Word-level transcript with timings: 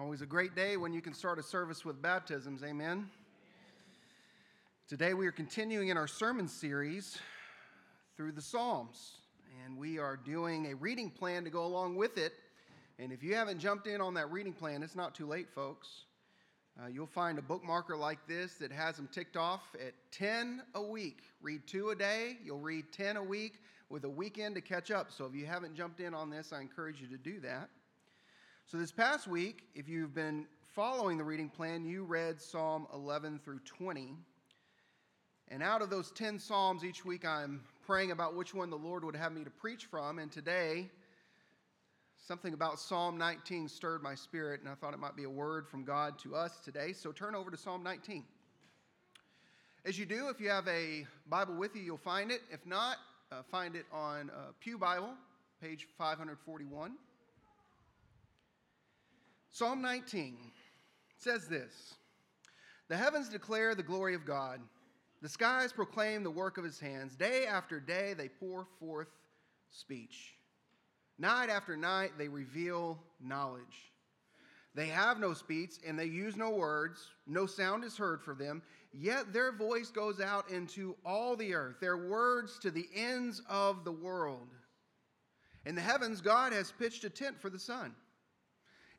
Always 0.00 0.22
a 0.22 0.26
great 0.26 0.56
day 0.56 0.78
when 0.78 0.94
you 0.94 1.02
can 1.02 1.12
start 1.12 1.38
a 1.38 1.42
service 1.42 1.84
with 1.84 2.00
baptisms. 2.00 2.62
Amen. 2.64 3.10
Today 4.88 5.12
we 5.12 5.26
are 5.26 5.32
continuing 5.32 5.88
in 5.88 5.98
our 5.98 6.06
sermon 6.06 6.48
series 6.48 7.18
through 8.16 8.32
the 8.32 8.40
Psalms, 8.40 9.18
and 9.62 9.76
we 9.76 9.98
are 9.98 10.16
doing 10.16 10.72
a 10.72 10.74
reading 10.74 11.10
plan 11.10 11.44
to 11.44 11.50
go 11.50 11.66
along 11.66 11.96
with 11.96 12.16
it. 12.16 12.32
And 12.98 13.12
if 13.12 13.22
you 13.22 13.34
haven't 13.34 13.58
jumped 13.58 13.86
in 13.86 14.00
on 14.00 14.14
that 14.14 14.32
reading 14.32 14.54
plan, 14.54 14.82
it's 14.82 14.96
not 14.96 15.14
too 15.14 15.26
late, 15.26 15.50
folks. 15.50 16.04
Uh, 16.82 16.86
you'll 16.86 17.06
find 17.06 17.38
a 17.38 17.42
bookmarker 17.42 17.98
like 17.98 18.26
this 18.26 18.54
that 18.54 18.72
has 18.72 18.96
them 18.96 19.08
ticked 19.12 19.36
off 19.36 19.76
at 19.86 19.92
10 20.12 20.62
a 20.76 20.82
week. 20.82 21.24
Read 21.42 21.66
two 21.66 21.90
a 21.90 21.94
day, 21.94 22.38
you'll 22.42 22.58
read 22.58 22.86
10 22.90 23.18
a 23.18 23.22
week 23.22 23.60
with 23.90 24.04
a 24.04 24.10
weekend 24.10 24.54
to 24.54 24.62
catch 24.62 24.90
up. 24.90 25.12
So 25.12 25.26
if 25.26 25.34
you 25.34 25.44
haven't 25.44 25.74
jumped 25.74 26.00
in 26.00 26.14
on 26.14 26.30
this, 26.30 26.54
I 26.54 26.62
encourage 26.62 27.02
you 27.02 27.06
to 27.08 27.18
do 27.18 27.38
that. 27.40 27.68
So 28.70 28.78
this 28.78 28.92
past 28.92 29.26
week, 29.26 29.64
if 29.74 29.88
you've 29.88 30.14
been 30.14 30.46
following 30.76 31.18
the 31.18 31.24
reading 31.24 31.48
plan, 31.48 31.84
you 31.84 32.04
read 32.04 32.40
Psalm 32.40 32.86
11 32.94 33.40
through 33.42 33.58
20. 33.64 34.14
And 35.48 35.60
out 35.60 35.82
of 35.82 35.90
those 35.90 36.12
10 36.12 36.38
Psalms 36.38 36.84
each 36.84 37.04
week, 37.04 37.24
I'm 37.24 37.64
praying 37.84 38.12
about 38.12 38.36
which 38.36 38.54
one 38.54 38.70
the 38.70 38.76
Lord 38.78 39.04
would 39.04 39.16
have 39.16 39.32
me 39.32 39.42
to 39.42 39.50
preach 39.50 39.86
from. 39.86 40.20
And 40.20 40.30
today, 40.30 40.88
something 42.16 42.54
about 42.54 42.78
Psalm 42.78 43.18
19 43.18 43.66
stirred 43.68 44.04
my 44.04 44.14
spirit, 44.14 44.60
and 44.60 44.68
I 44.68 44.76
thought 44.76 44.94
it 44.94 45.00
might 45.00 45.16
be 45.16 45.24
a 45.24 45.30
word 45.30 45.66
from 45.66 45.82
God 45.82 46.16
to 46.20 46.36
us 46.36 46.60
today. 46.60 46.92
So 46.92 47.10
turn 47.10 47.34
over 47.34 47.50
to 47.50 47.56
Psalm 47.56 47.82
19. 47.82 48.22
As 49.84 49.98
you 49.98 50.06
do, 50.06 50.28
if 50.28 50.40
you 50.40 50.48
have 50.48 50.68
a 50.68 51.08
Bible 51.28 51.56
with 51.56 51.74
you, 51.74 51.82
you'll 51.82 51.96
find 51.96 52.30
it. 52.30 52.42
If 52.52 52.64
not, 52.64 52.98
uh, 53.32 53.42
find 53.50 53.74
it 53.74 53.86
on 53.92 54.30
uh, 54.30 54.52
Pew 54.60 54.78
Bible, 54.78 55.14
page 55.60 55.88
541. 55.98 56.92
Psalm 59.52 59.82
19 59.82 60.36
says 61.16 61.48
this 61.48 61.94
The 62.88 62.96
heavens 62.96 63.28
declare 63.28 63.74
the 63.74 63.82
glory 63.82 64.14
of 64.14 64.24
God, 64.24 64.60
the 65.22 65.28
skies 65.28 65.72
proclaim 65.72 66.22
the 66.22 66.30
work 66.30 66.56
of 66.56 66.64
his 66.64 66.78
hands. 66.78 67.16
Day 67.16 67.46
after 67.46 67.80
day 67.80 68.14
they 68.14 68.28
pour 68.28 68.66
forth 68.78 69.08
speech. 69.70 70.36
Night 71.18 71.50
after 71.50 71.76
night 71.76 72.12
they 72.16 72.28
reveal 72.28 72.98
knowledge. 73.20 73.92
They 74.74 74.86
have 74.86 75.18
no 75.18 75.34
speech 75.34 75.74
and 75.84 75.98
they 75.98 76.04
use 76.04 76.36
no 76.36 76.50
words. 76.50 77.08
No 77.26 77.44
sound 77.44 77.84
is 77.84 77.96
heard 77.96 78.22
from 78.22 78.38
them. 78.38 78.62
Yet 78.92 79.32
their 79.32 79.52
voice 79.52 79.90
goes 79.90 80.20
out 80.20 80.48
into 80.48 80.96
all 81.04 81.36
the 81.36 81.54
earth, 81.54 81.80
their 81.80 81.98
words 81.98 82.58
to 82.60 82.70
the 82.70 82.88
ends 82.94 83.42
of 83.48 83.84
the 83.84 83.92
world. 83.92 84.48
In 85.66 85.74
the 85.74 85.80
heavens, 85.80 86.20
God 86.20 86.52
has 86.52 86.72
pitched 86.72 87.02
a 87.04 87.10
tent 87.10 87.40
for 87.40 87.50
the 87.50 87.58
sun 87.58 87.94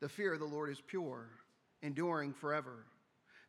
The 0.00 0.08
fear 0.08 0.34
of 0.34 0.40
the 0.40 0.46
Lord 0.46 0.70
is 0.70 0.80
pure, 0.80 1.28
enduring 1.82 2.32
forever. 2.32 2.84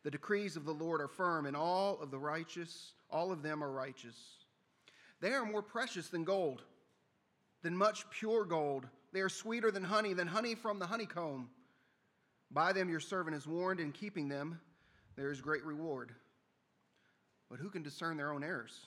The 0.02 0.10
decrees 0.10 0.56
of 0.56 0.64
the 0.64 0.72
Lord 0.72 1.00
are 1.00 1.08
firm, 1.08 1.46
and 1.46 1.56
all 1.56 1.98
of 2.00 2.10
the 2.10 2.18
righteous, 2.18 2.92
all 3.10 3.30
of 3.32 3.42
them 3.42 3.62
are 3.62 3.70
righteous. 3.70 4.16
They 5.20 5.32
are 5.32 5.44
more 5.44 5.62
precious 5.62 6.08
than 6.08 6.24
gold, 6.24 6.62
than 7.62 7.76
much 7.76 8.08
pure 8.10 8.44
gold. 8.44 8.86
They 9.12 9.20
are 9.20 9.28
sweeter 9.28 9.70
than 9.70 9.84
honey, 9.84 10.14
than 10.14 10.28
honey 10.28 10.54
from 10.54 10.78
the 10.78 10.86
honeycomb. 10.86 11.50
By 12.50 12.72
them 12.72 12.88
your 12.88 13.00
servant 13.00 13.36
is 13.36 13.46
warned, 13.46 13.80
in 13.80 13.92
keeping 13.92 14.28
them 14.28 14.60
there 15.16 15.30
is 15.30 15.40
great 15.40 15.64
reward. 15.64 16.14
But 17.50 17.58
who 17.58 17.70
can 17.70 17.82
discern 17.82 18.16
their 18.16 18.32
own 18.32 18.44
errors? 18.44 18.78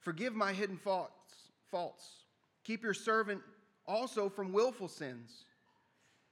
Forgive 0.00 0.34
my 0.34 0.52
hidden 0.52 0.76
faults, 0.76 1.34
faults. 1.70 2.24
Keep 2.64 2.82
your 2.82 2.94
servant 2.94 3.40
also 3.86 4.28
from 4.28 4.52
willful 4.52 4.88
sins. 4.88 5.44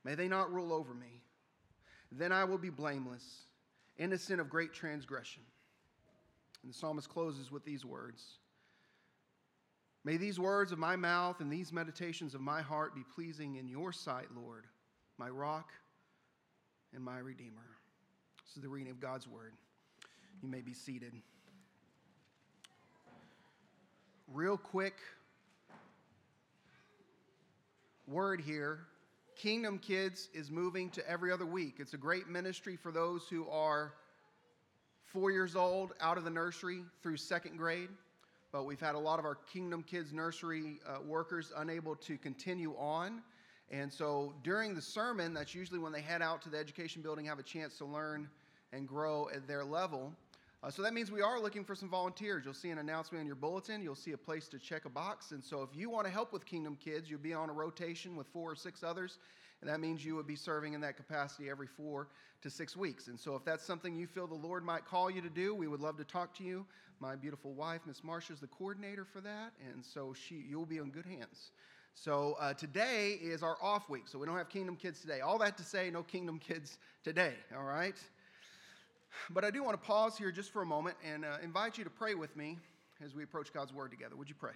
May 0.05 0.15
they 0.15 0.29
not 0.29 0.53
rule 0.53 0.73
over 0.73 0.95
me. 0.95 1.23
Then 2.13 2.33
I 2.33 2.45
will 2.45 2.59
be 2.59 2.71
blameless, 2.71 3.43
innocent 3.99 4.41
of 4.41 4.49
great 4.49 4.73
transgression. 4.73 5.43
And 6.63 6.73
the 6.73 6.77
psalmist 6.77 7.09
closes 7.09 7.51
with 7.51 7.65
these 7.65 7.85
words 7.85 8.39
May 10.03 10.17
these 10.17 10.41
words 10.41 10.73
of 10.73 10.79
my 10.79 10.97
mouth 10.97 11.41
and 11.41 11.53
these 11.53 11.73
meditations 11.73 12.35
of 12.35 12.41
my 12.41 12.63
heart 12.63 12.95
be 12.95 13.03
pleasing 13.15 13.57
in 13.57 13.69
your 13.69 13.93
sight, 13.93 14.29
Lord, 14.35 14.65
my 15.19 15.29
rock 15.29 15.71
and 16.95 17.05
my 17.05 17.19
redeemer. 17.19 17.77
This 18.47 18.57
is 18.57 18.63
the 18.63 18.69
reading 18.69 18.91
of 18.91 18.99
God's 18.99 19.29
word. 19.29 19.53
You 20.43 20.49
may 20.49 20.63
be 20.63 20.73
seated. 20.73 21.13
Real 24.27 24.57
quick 24.57 24.95
word 28.07 28.41
here 28.41 28.87
Kingdom 29.41 29.79
Kids 29.79 30.29
is 30.35 30.51
moving 30.51 30.91
to 30.91 31.09
every 31.09 31.33
other 31.33 31.47
week. 31.47 31.77
It's 31.79 31.95
a 31.95 31.97
great 31.97 32.29
ministry 32.29 32.77
for 32.77 32.93
those 32.93 33.27
who 33.27 33.49
are 33.49 33.95
four 35.07 35.31
years 35.31 35.57
old 35.57 35.95
out 35.99 36.19
of 36.19 36.25
the 36.25 36.31
nursery 36.31 36.83
through 37.03 37.17
second 37.17 37.57
grade. 37.57 37.89
But 38.53 38.65
we've 38.65 38.79
had 38.79 38.97
a 38.97 38.99
lot 38.99 39.19
of 39.19 39.25
our 39.25 39.37
Kingdom 39.51 39.83
Kids 39.83 40.13
nursery 40.13 40.79
uh, 40.87 40.99
workers 41.01 41.53
unable 41.57 41.97
to 41.97 42.19
continue 42.19 42.75
on. 42.77 43.23
And 43.71 43.91
so 43.91 44.35
during 44.45 44.75
the 44.75 44.83
sermon, 44.83 45.33
that's 45.33 45.55
usually 45.55 45.79
when 45.79 45.93
they 45.93 46.03
head 46.03 46.21
out 46.21 46.43
to 46.43 46.51
the 46.51 46.59
education 46.59 47.01
building, 47.01 47.25
have 47.25 47.39
a 47.39 47.43
chance 47.43 47.79
to 47.79 47.87
learn 47.87 48.29
and 48.75 48.87
grow 48.87 49.31
at 49.35 49.49
their 49.49 49.65
level. 49.65 50.13
Uh, 50.63 50.71
so 50.71 50.83
that 50.83 50.93
means 50.93 51.11
we 51.11 51.23
are 51.23 51.41
looking 51.41 51.65
for 51.65 51.75
some 51.75 51.89
volunteers. 51.89 52.45
You'll 52.45 52.53
see 52.53 52.69
an 52.69 52.79
announcement 52.79 53.23
in 53.23 53.27
your 53.27 53.37
bulletin. 53.37 53.81
You'll 53.81 53.95
see 53.95 54.13
a 54.13 54.19
place 54.19 54.47
to 54.49 54.59
check 54.59 54.85
a 54.85 54.91
box. 54.91 55.31
And 55.31 55.43
so 55.43 55.63
if 55.63 55.71
you 55.75 55.89
want 55.89 56.07
to 56.07 56.13
help 56.13 56.35
with 56.35 56.45
Kingdom 56.45 56.77
Kids, 56.77 57.09
you'll 57.11 57.19
be 57.19 57.33
on 57.33 57.49
a 57.49 57.53
rotation 57.53 58.15
with 58.15 58.27
four 58.27 58.53
or 58.53 58.55
six 58.55 58.83
others. 58.83 59.17
And 59.63 59.71
that 59.71 59.81
means 59.81 60.05
you 60.05 60.17
would 60.17 60.27
be 60.27 60.37
serving 60.37 60.75
in 60.75 60.81
that 60.83 60.97
capacity 60.97 61.49
every 61.49 61.67
four 61.67 62.09
to 62.43 62.51
six 62.51 62.77
weeks. 62.77 63.09
And 63.09 63.19
so 63.19 63.35
if 63.37 63.45
that's 63.45 63.65
something 63.65 63.95
you 63.95 64.07
feel 64.07 64.27
the 64.27 64.35
Lord 64.35 64.63
might 64.63 64.85
call 64.85 65.11
you 65.11 65.23
to 65.23 65.31
do, 65.31 65.55
we 65.55 65.67
would 65.67 65.81
love 65.81 65.97
to 65.97 66.05
talk 66.05 66.35
to 66.37 66.45
you. 66.45 66.67
My 66.99 67.17
beautiful 67.17 67.55
wife, 67.55 67.81
Miss 67.87 68.03
Marsha, 68.03 68.33
is 68.33 68.41
the 68.41 68.47
coordinator 68.47 69.07
for 69.07 69.23
that. 69.23 69.53
And 69.73 69.83
so 69.83 70.13
she, 70.13 70.45
you'll 70.49 70.67
be 70.67 70.77
in 70.77 70.91
good 70.91 71.07
hands. 71.07 71.53
So 71.95 72.37
uh, 72.39 72.53
today 72.53 73.19
is 73.23 73.43
our 73.43 73.57
off 73.63 73.89
week. 73.89 74.09
So 74.09 74.19
we 74.19 74.27
don't 74.27 74.37
have 74.37 74.51
Kingdom 74.51 74.77
Kids 74.77 75.01
today. 75.01 75.21
All 75.21 75.39
that 75.39 75.57
to 75.57 75.65
say, 75.65 75.91
no 75.91 76.03
Kingdom 76.03 76.39
Kids 76.39 76.79
today. 77.03 77.35
All 77.57 77.65
right? 77.65 77.97
But 79.31 79.45
I 79.45 79.51
do 79.51 79.63
want 79.63 79.81
to 79.81 79.87
pause 79.87 80.17
here 80.17 80.31
just 80.31 80.53
for 80.53 80.63
a 80.63 80.67
moment 80.67 80.97
and 81.05 81.25
uh, 81.25 81.39
invite 81.43 81.79
you 81.79 81.85
to 81.85 81.91
pray 81.91 82.15
with 82.15 82.37
me 82.37 82.59
as 83.05 83.15
we 83.15 83.23
approach 83.23 83.53
God's 83.53 83.73
Word 83.73 83.91
together. 83.91 84.17
Would 84.17 84.29
you 84.29 84.35
pray? 84.35 84.53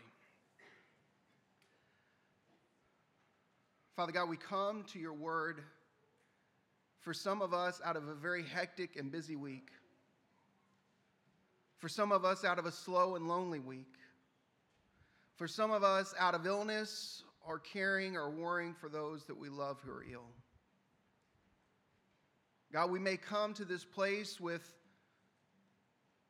Father 3.96 4.12
God, 4.12 4.28
we 4.28 4.36
come 4.36 4.84
to 4.92 4.98
your 4.98 5.12
Word 5.12 5.62
for 7.00 7.14
some 7.14 7.42
of 7.42 7.52
us 7.52 7.80
out 7.84 7.96
of 7.96 8.08
a 8.08 8.14
very 8.14 8.42
hectic 8.42 8.96
and 8.96 9.12
busy 9.12 9.36
week, 9.36 9.68
for 11.78 11.88
some 11.88 12.10
of 12.12 12.24
us 12.24 12.44
out 12.44 12.58
of 12.58 12.66
a 12.66 12.72
slow 12.72 13.14
and 13.14 13.28
lonely 13.28 13.60
week, 13.60 13.94
for 15.36 15.46
some 15.46 15.70
of 15.70 15.84
us 15.84 16.14
out 16.18 16.34
of 16.34 16.46
illness 16.46 17.22
or 17.46 17.58
caring 17.58 18.16
or 18.16 18.30
worrying 18.30 18.74
for 18.74 18.88
those 18.88 19.24
that 19.26 19.36
we 19.36 19.48
love 19.48 19.78
who 19.84 19.92
are 19.92 20.04
ill. 20.10 20.26
God, 22.74 22.90
we 22.90 22.98
may 22.98 23.16
come 23.16 23.54
to 23.54 23.64
this 23.64 23.84
place 23.84 24.40
with 24.40 24.74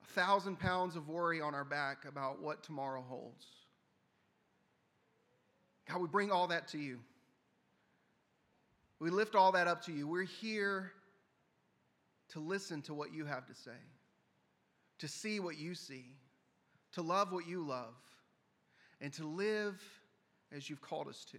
a 0.02 0.12
thousand 0.12 0.61
pounds 0.61 0.94
of 0.94 1.08
worry 1.08 1.41
on 1.41 1.55
our 1.55 1.64
back 1.64 2.05
about 2.06 2.43
what 2.43 2.62
tomorrow 2.62 3.02
holds. 3.08 3.46
God, 5.88 6.02
we 6.02 6.06
bring 6.06 6.31
all 6.31 6.46
that 6.49 6.69
to 6.69 6.79
you. 6.79 7.00
We 9.00 9.08
lift 9.08 9.35
all 9.35 9.52
that 9.52 9.69
up 9.69 9.87
to 9.87 9.93
you. 9.93 10.06
We're 10.06 10.25
here 10.25 10.93
to 12.32 12.41
listen 12.41 12.82
to 12.82 12.93
what 12.93 13.14
you 13.14 13.25
have 13.25 13.46
to 13.46 13.55
say, 13.55 13.70
to 14.99 15.08
see 15.08 15.41
what 15.41 15.56
you 15.56 15.75
see, 15.75 16.05
to 16.93 17.00
love 17.00 17.32
what 17.32 17.49
you 17.49 17.67
love, 17.67 17.94
and 19.00 19.11
to 19.14 19.26
live 19.26 19.82
as 20.55 20.69
you've 20.69 20.82
called 20.82 21.08
us 21.08 21.25
to. 21.32 21.38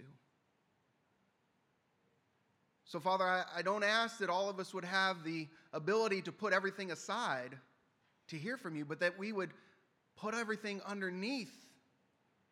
So, 2.86 3.00
Father, 3.00 3.26
I, 3.26 3.44
I, 3.58 3.62
don't 3.64 3.84
ask 3.84 4.20
that 4.20 4.30
all 4.30 4.48
of 4.48 4.60
us 4.60 4.72
would 4.74 4.86
have 4.86 5.24
the 5.24 5.48
ability 5.74 6.22
to 6.22 6.32
put 6.32 6.54
everything 6.54 6.92
aside 6.92 7.58
to 8.28 8.38
hear 8.38 8.58
from 8.58 8.76
you, 8.76 8.86
but 8.86 9.00
that 9.00 9.18
we 9.18 9.34
would 9.34 9.50
put 10.16 10.36
everything 10.36 10.82
underneath 10.86 11.54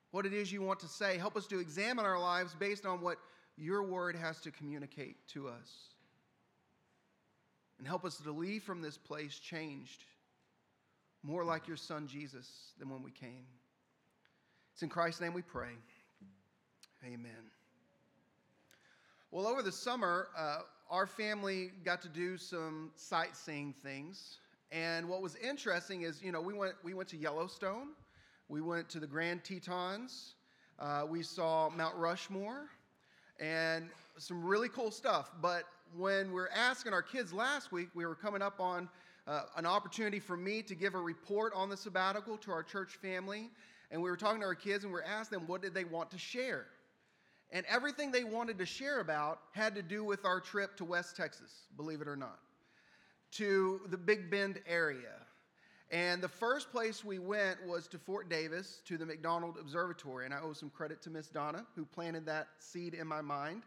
what 0.10 0.26
it 0.26 0.34
is 0.34 0.52
you 0.52 0.62
want 0.62 0.80
to 0.80 0.88
say. 0.88 1.18
Help 1.18 1.38
us 1.38 1.46
to 1.48 1.60
examine 1.60 2.06
our 2.06 2.20
lives 2.20 2.56
based 2.60 2.86
on 2.86 3.00
what 3.00 3.18
your 3.58 3.84
word 3.84 4.16
has 4.16 4.40
to 4.42 4.52
communicate 4.52 5.16
to 5.30 5.48
us. 5.48 5.94
And 7.78 7.88
help 7.88 8.04
us 8.04 8.18
to 8.18 8.32
leave 8.32 8.64
from 8.64 8.82
this 8.82 8.98
place 8.98 9.38
changed, 9.38 10.04
more 11.22 11.44
like 11.44 11.68
your 11.68 11.78
son 11.78 12.08
Jesus 12.08 12.48
than 12.80 12.90
when 12.90 13.04
we 13.04 13.12
came. 13.12 13.46
It's 14.74 14.82
in 14.82 14.90
Christ's 14.90 15.22
name 15.22 15.34
we 15.34 15.44
pray. 15.44 15.74
Amen. 17.06 17.52
Well, 19.34 19.48
over 19.48 19.64
the 19.64 19.72
summer, 19.72 20.28
uh, 20.38 20.60
our 20.92 21.08
family 21.08 21.72
got 21.84 22.04
to 22.04 22.08
do 22.08 22.38
some 22.38 22.92
sightseeing 22.96 23.74
things. 23.74 24.38
And 24.72 25.10
what 25.10 25.24
was 25.24 25.38
interesting 25.38 26.04
is, 26.04 26.22
you 26.22 26.32
know, 26.32 26.40
we 26.40 26.54
went, 26.54 26.76
we 26.84 26.94
went 26.94 27.10
to 27.10 27.18
Yellowstone, 27.18 27.94
we 28.48 28.62
went 28.62 28.90
to 28.90 29.00
the 29.00 29.08
Grand 29.08 29.44
Tetons, 29.44 30.36
uh, 30.78 31.08
we 31.10 31.24
saw 31.24 31.72
Mount 31.72 31.96
Rushmore, 31.96 32.70
and 33.40 33.90
some 34.20 34.46
really 34.46 34.70
cool 34.70 34.92
stuff. 34.92 35.32
But 35.42 35.64
when 35.98 36.28
we 36.28 36.36
were 36.36 36.52
asking 36.56 36.94
our 36.94 37.02
kids 37.02 37.34
last 37.34 37.72
week, 37.72 37.88
we 37.96 38.06
were 38.06 38.14
coming 38.14 38.44
up 38.44 38.60
on 38.60 38.88
uh, 39.26 39.46
an 39.58 39.66
opportunity 39.66 40.20
for 40.20 40.38
me 40.38 40.62
to 40.62 40.76
give 40.76 40.94
a 40.94 41.02
report 41.02 41.54
on 41.56 41.70
the 41.70 41.78
sabbatical 41.78 42.38
to 42.38 42.52
our 42.52 42.62
church 42.62 42.98
family. 43.02 43.50
And 43.90 44.00
we 44.00 44.12
were 44.12 44.18
talking 44.18 44.42
to 44.42 44.46
our 44.46 44.54
kids 44.54 44.84
and 44.84 44.94
we 44.94 45.00
are 45.00 45.04
asking 45.04 45.40
them 45.40 45.48
what 45.48 45.64
did 45.64 45.74
they 45.74 45.86
want 45.86 46.12
to 46.12 46.20
share. 46.20 46.68
And 47.54 47.68
everything 47.70 48.12
they 48.12 48.24
wanted 48.24 48.58
to 48.58 48.66
share 48.66 49.00
about 49.00 49.40
had 49.52 49.76
to 49.76 49.84
do 49.84 50.04
with 50.04 50.26
our 50.26 50.40
trip 50.40 50.76
to 50.78 50.86
West 50.86 51.16
Texas, 51.16 51.68
believe 51.78 52.02
it 52.02 52.08
or 52.08 52.16
not, 52.16 52.40
to 53.34 53.82
the 53.90 53.98
Big 53.98 54.32
Bend 54.32 54.60
area. 54.68 55.14
And 55.92 56.24
the 56.24 56.28
first 56.28 56.72
place 56.72 57.06
we 57.06 57.20
went 57.20 57.64
was 57.64 57.88
to 57.90 58.00
Fort 58.00 58.28
Davis, 58.28 58.82
to 58.88 58.98
the 58.98 59.06
McDonald 59.06 59.58
Observatory. 59.62 60.26
And 60.26 60.34
I 60.34 60.40
owe 60.42 60.54
some 60.54 60.72
credit 60.72 61.04
to 61.04 61.12
Miss 61.12 61.28
Donna, 61.28 61.64
who 61.76 61.86
planted 61.86 62.26
that 62.26 62.48
seed 62.58 62.96
in 62.96 63.06
my 63.06 63.22
mind. 63.22 63.62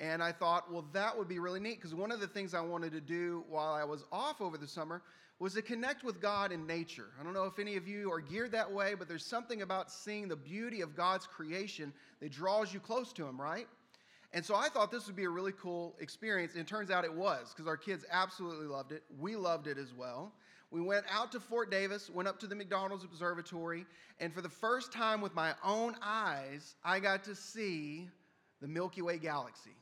And 0.00 0.22
I 0.22 0.32
thought, 0.32 0.72
well, 0.72 0.86
that 0.94 1.16
would 1.16 1.28
be 1.28 1.38
really 1.38 1.60
neat 1.60 1.76
because 1.76 1.94
one 1.94 2.10
of 2.10 2.20
the 2.20 2.26
things 2.26 2.54
I 2.54 2.62
wanted 2.62 2.92
to 2.92 3.02
do 3.02 3.44
while 3.50 3.74
I 3.74 3.84
was 3.84 4.04
off 4.10 4.40
over 4.40 4.56
the 4.56 4.68
summer 4.68 5.02
was 5.38 5.54
to 5.54 5.62
connect 5.62 6.02
with 6.02 6.20
God 6.20 6.50
in 6.50 6.66
nature. 6.66 7.08
I 7.20 7.22
don't 7.22 7.34
know 7.34 7.44
if 7.44 7.58
any 7.58 7.76
of 7.76 7.86
you 7.86 8.10
are 8.10 8.20
geared 8.20 8.52
that 8.52 8.70
way, 8.70 8.94
but 8.94 9.06
there's 9.06 9.24
something 9.24 9.62
about 9.62 9.90
seeing 9.90 10.28
the 10.28 10.36
beauty 10.36 10.80
of 10.80 10.96
God's 10.96 11.26
creation 11.26 11.92
that 12.20 12.32
draws 12.32 12.72
you 12.72 12.80
close 12.80 13.12
to 13.14 13.26
Him, 13.26 13.40
right? 13.40 13.66
And 14.32 14.44
so 14.44 14.54
I 14.54 14.68
thought 14.68 14.90
this 14.90 15.06
would 15.06 15.16
be 15.16 15.24
a 15.24 15.30
really 15.30 15.52
cool 15.52 15.94
experience. 16.00 16.52
And 16.52 16.62
it 16.62 16.66
turns 16.66 16.90
out 16.90 17.04
it 17.04 17.14
was 17.14 17.52
because 17.54 17.68
our 17.68 17.76
kids 17.76 18.04
absolutely 18.10 18.66
loved 18.66 18.92
it. 18.92 19.02
We 19.18 19.36
loved 19.36 19.66
it 19.66 19.78
as 19.78 19.92
well. 19.94 20.32
We 20.70 20.80
went 20.80 21.04
out 21.10 21.30
to 21.32 21.40
Fort 21.40 21.70
Davis, 21.70 22.10
went 22.10 22.28
up 22.28 22.40
to 22.40 22.46
the 22.46 22.54
McDonald's 22.54 23.04
Observatory, 23.04 23.86
and 24.18 24.34
for 24.34 24.40
the 24.40 24.48
first 24.48 24.92
time 24.92 25.20
with 25.20 25.34
my 25.34 25.54
own 25.64 25.94
eyes, 26.02 26.74
I 26.84 26.98
got 26.98 27.22
to 27.24 27.34
see 27.34 28.08
the 28.60 28.66
Milky 28.66 29.00
Way 29.00 29.18
galaxy. 29.18 29.76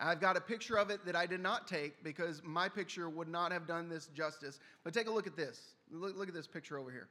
I've 0.00 0.20
got 0.20 0.36
a 0.36 0.40
picture 0.40 0.78
of 0.78 0.90
it 0.90 1.04
that 1.04 1.14
I 1.14 1.26
did 1.26 1.40
not 1.40 1.68
take 1.68 2.02
because 2.02 2.42
my 2.42 2.68
picture 2.68 3.08
would 3.10 3.28
not 3.28 3.52
have 3.52 3.66
done 3.66 3.88
this 3.88 4.06
justice. 4.06 4.58
But 4.82 4.94
take 4.94 5.06
a 5.06 5.10
look 5.10 5.26
at 5.26 5.36
this. 5.36 5.74
Look, 5.90 6.16
look 6.16 6.28
at 6.28 6.34
this 6.34 6.46
picture 6.46 6.78
over 6.78 6.90
here. 6.90 7.08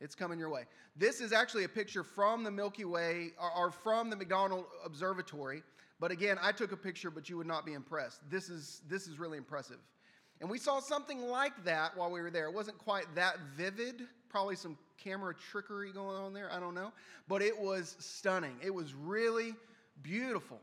It's 0.00 0.14
coming 0.14 0.38
your 0.38 0.50
way. 0.50 0.64
This 0.96 1.20
is 1.20 1.32
actually 1.32 1.64
a 1.64 1.68
picture 1.68 2.02
from 2.02 2.44
the 2.44 2.50
Milky 2.50 2.84
Way 2.84 3.30
or, 3.40 3.50
or 3.66 3.70
from 3.70 4.10
the 4.10 4.16
McDonald 4.16 4.66
Observatory. 4.84 5.62
But 5.98 6.10
again, 6.10 6.36
I 6.42 6.52
took 6.52 6.72
a 6.72 6.76
picture, 6.76 7.10
but 7.10 7.30
you 7.30 7.38
would 7.38 7.46
not 7.46 7.64
be 7.64 7.72
impressed. 7.72 8.20
This 8.28 8.50
is, 8.50 8.82
this 8.88 9.06
is 9.06 9.18
really 9.18 9.38
impressive. 9.38 9.78
And 10.40 10.50
we 10.50 10.58
saw 10.58 10.80
something 10.80 11.22
like 11.28 11.64
that 11.64 11.96
while 11.96 12.10
we 12.10 12.20
were 12.20 12.30
there. 12.30 12.46
It 12.46 12.52
wasn't 12.52 12.76
quite 12.76 13.06
that 13.14 13.36
vivid, 13.56 14.02
probably 14.28 14.56
some 14.56 14.76
camera 14.98 15.34
trickery 15.34 15.92
going 15.92 16.16
on 16.16 16.34
there, 16.34 16.52
I 16.52 16.60
don't 16.60 16.74
know. 16.74 16.92
But 17.26 17.40
it 17.40 17.58
was 17.58 17.96
stunning. 17.98 18.56
It 18.62 18.74
was 18.74 18.92
really 18.92 19.54
beautiful. 20.02 20.60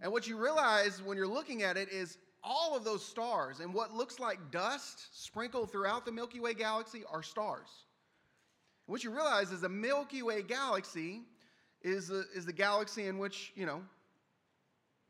And 0.00 0.12
what 0.12 0.26
you 0.28 0.36
realize 0.36 1.02
when 1.02 1.16
you're 1.16 1.26
looking 1.26 1.62
at 1.62 1.76
it 1.76 1.88
is 1.90 2.18
all 2.44 2.76
of 2.76 2.84
those 2.84 3.04
stars 3.04 3.60
and 3.60 3.74
what 3.74 3.92
looks 3.92 4.20
like 4.20 4.50
dust 4.50 5.08
sprinkled 5.12 5.70
throughout 5.72 6.04
the 6.04 6.12
Milky 6.12 6.40
Way 6.40 6.54
galaxy 6.54 7.02
are 7.10 7.22
stars. 7.22 7.68
And 8.86 8.92
what 8.92 9.02
you 9.02 9.10
realize 9.10 9.50
is 9.50 9.60
the 9.60 9.68
Milky 9.68 10.22
Way 10.22 10.42
galaxy 10.42 11.22
is 11.82 12.08
the, 12.08 12.24
is 12.34 12.46
the 12.46 12.52
galaxy 12.52 13.06
in 13.06 13.18
which, 13.18 13.52
you 13.56 13.66
know, 13.66 13.82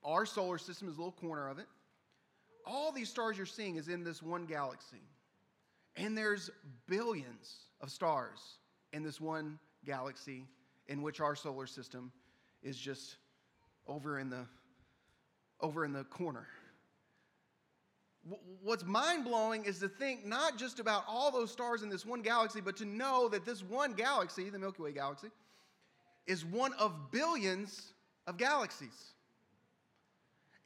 our 0.05 0.25
solar 0.25 0.59
system 0.59 0.89
is 0.89 0.97
a 0.97 0.99
little 0.99 1.13
corner 1.13 1.49
of 1.49 1.59
it. 1.59 1.67
All 2.67 2.93
these 2.93 3.09
stars 3.09 3.37
you're 3.37 3.47
seeing 3.47 3.77
is 3.77 3.89
in 3.89 4.05
this 4.05 4.23
one 4.23 4.47
galaxy. 4.47 5.03
And 5.97 6.17
there's 6.17 6.51
billions 6.87 7.57
of 7.81 7.91
stars 7.91 8.59
in 8.93 9.03
this 9.03 9.21
one 9.21 9.59
galaxy 9.85 10.47
in 10.87 11.03
which 11.03 11.21
our 11.21 11.35
solar 11.35 11.67
system 11.67 12.13
is 12.63 12.79
just 12.79 13.17
over 13.87 14.19
in 14.19 14.31
the 14.31 14.47
over 15.61 15.85
in 15.85 15.93
the 15.93 16.05
corner. 16.05 16.47
What's 18.63 18.85
mind 18.85 19.25
blowing 19.25 19.65
is 19.65 19.79
to 19.79 19.89
think 19.89 20.27
not 20.27 20.59
just 20.59 20.81
about 20.81 21.05
all 21.09 21.31
those 21.31 21.51
stars 21.51 21.83
in 21.83 21.89
this 21.89 22.05
one 22.05 22.21
galaxy, 22.21 22.61
but 22.61 22.77
to 22.77 22.85
know 22.85 23.29
that 23.29 23.45
this 23.45 23.63
one 23.63 23.95
galaxy, 23.95 24.51
the 24.51 24.59
Milky 24.59 24.83
Way 24.83 24.93
galaxy, 24.93 25.29
is 26.27 26.45
one 26.45 26.75
of 26.75 27.11
billions 27.11 27.95
of 28.27 28.37
galaxies. 28.37 29.15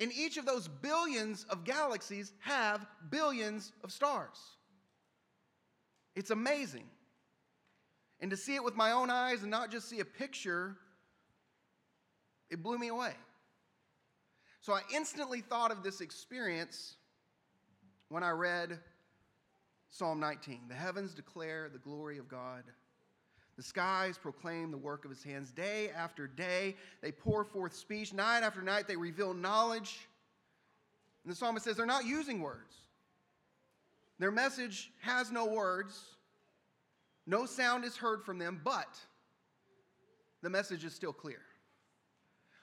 And 0.01 0.13
each 0.13 0.37
of 0.37 0.45
those 0.45 0.67
billions 0.67 1.45
of 1.45 1.63
galaxies 1.63 2.33
have 2.41 2.85
billions 3.11 3.73
of 3.85 3.93
stars. 3.93 4.37
It's 6.17 6.31
amazing. 6.31 6.85
And 8.21 8.31
to 8.31 8.37
see 8.37 8.57
it 8.57 8.65
with 8.65 8.75
my 8.75 8.93
own 8.93 9.11
eyes 9.11 9.43
and 9.43 9.51
not 9.51 9.71
just 9.71 9.89
see 9.89 10.01
a 10.01 10.05
picture, 10.05 10.77
it 12.51 12.63
blew 12.63 12.79
me 12.79 12.89
away. 12.89 13.13
So 14.63 14.73
I 14.73 14.83
instantly 14.95 15.41
thought 15.41 15.73
of 15.73 15.83
this 15.83 16.01
experience 16.01 16.95
when 18.11 18.23
I 18.23 18.31
read 18.31 18.79
Psalm 19.91 20.21
19. 20.21 20.61
The 20.69 20.75
heavens 20.75 21.15
declare 21.15 21.69
the 21.69 21.81
glory 21.81 22.17
of 22.17 22.29
God. 22.29 22.63
The 23.57 23.63
skies 23.65 24.17
proclaim 24.17 24.71
the 24.71 24.79
work 24.79 25.05
of 25.05 25.11
his 25.11 25.25
hands. 25.25 25.51
Day 25.51 25.91
after 25.91 26.29
day, 26.29 26.77
they 27.01 27.11
pour 27.11 27.43
forth 27.43 27.75
speech. 27.75 28.15
Night 28.15 28.45
after 28.45 28.63
night, 28.63 28.87
they 28.87 28.97
reveal 28.97 29.35
knowledge. 29.35 30.07
And 31.25 31.33
the 31.33 31.37
psalmist 31.37 31.65
says 31.65 31.77
they're 31.77 31.85
not 31.85 32.07
using 32.07 32.41
words. 32.41 32.77
Their 34.21 34.31
message 34.31 34.93
has 35.01 35.33
no 35.33 35.47
words, 35.47 36.01
no 37.27 37.47
sound 37.47 37.85
is 37.85 37.97
heard 37.97 38.23
from 38.23 38.39
them, 38.39 38.61
but 38.63 38.97
the 40.43 40.51
message 40.51 40.85
is 40.85 40.95
still 40.95 41.13
clear. 41.13 41.41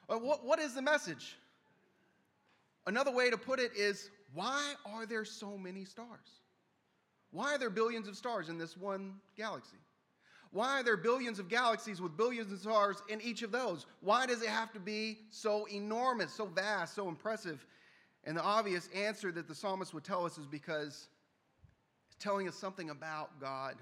Uh, 0.08 0.16
what, 0.16 0.46
what 0.46 0.60
is 0.60 0.74
the 0.74 0.82
message? 0.82 1.36
Another 2.90 3.12
way 3.12 3.30
to 3.30 3.38
put 3.38 3.60
it 3.60 3.72
is 3.76 4.10
why 4.34 4.74
are 4.84 5.06
there 5.06 5.24
so 5.24 5.56
many 5.56 5.86
stars? 5.86 6.42
Why 7.30 7.54
are 7.54 7.60
there 7.60 7.70
billions 7.70 8.08
of 8.08 8.18
stars 8.18 8.50
in 8.50 8.58
this 8.58 8.76
one 8.76 9.14
galaxy? 9.38 9.78
Why 10.50 10.80
are 10.80 10.84
there 10.84 10.98
billions 10.98 11.38
of 11.38 11.50
galaxies 11.50 12.02
with 12.02 12.18
billions 12.18 12.52
of 12.52 12.58
stars 12.58 13.04
in 13.08 13.22
each 13.22 13.44
of 13.44 13.52
those? 13.52 13.86
Why 14.02 14.26
does 14.26 14.42
it 14.42 14.50
have 14.50 14.74
to 14.74 14.80
be 14.80 15.20
so 15.30 15.68
enormous, 15.72 16.34
so 16.34 16.48
vast, 16.48 16.96
so 16.96 17.08
impressive? 17.08 17.64
And 18.24 18.36
the 18.36 18.42
obvious 18.42 18.90
answer 18.96 19.32
that 19.34 19.48
the 19.48 19.54
psalmist 19.54 19.94
would 19.94 20.04
tell 20.04 20.26
us 20.26 20.40
is 20.40 20.48
because 20.48 21.10
it's 22.08 22.18
telling 22.18 22.48
us 22.48 22.56
something 22.56 22.90
about 22.90 23.40
God. 23.40 23.76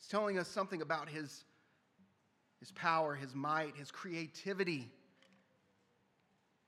It's 0.00 0.08
telling 0.08 0.36
us 0.36 0.48
something 0.48 0.82
about 0.82 1.08
his, 1.08 1.44
his 2.58 2.72
power, 2.72 3.14
his 3.14 3.36
might, 3.36 3.76
his 3.76 3.92
creativity. 3.92 4.90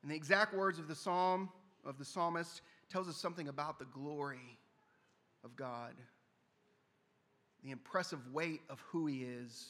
And 0.03 0.11
the 0.11 0.17
exact 0.17 0.55
words 0.55 0.79
of 0.79 0.89
the 0.89 0.95
psalm 0.95 1.51
of 1.85 1.99
the 1.99 2.05
psalmist 2.05 2.63
tells 2.91 3.09
us 3.09 3.17
something 3.17 3.49
about 3.49 3.79
the 3.79 3.85
glory 3.87 4.59
of 5.45 5.57
God, 5.57 5.95
the 7.63 7.71
impressive 7.71 8.21
weight 8.33 8.61
of 8.69 8.81
who 8.89 9.07
he 9.07 9.23
is. 9.23 9.67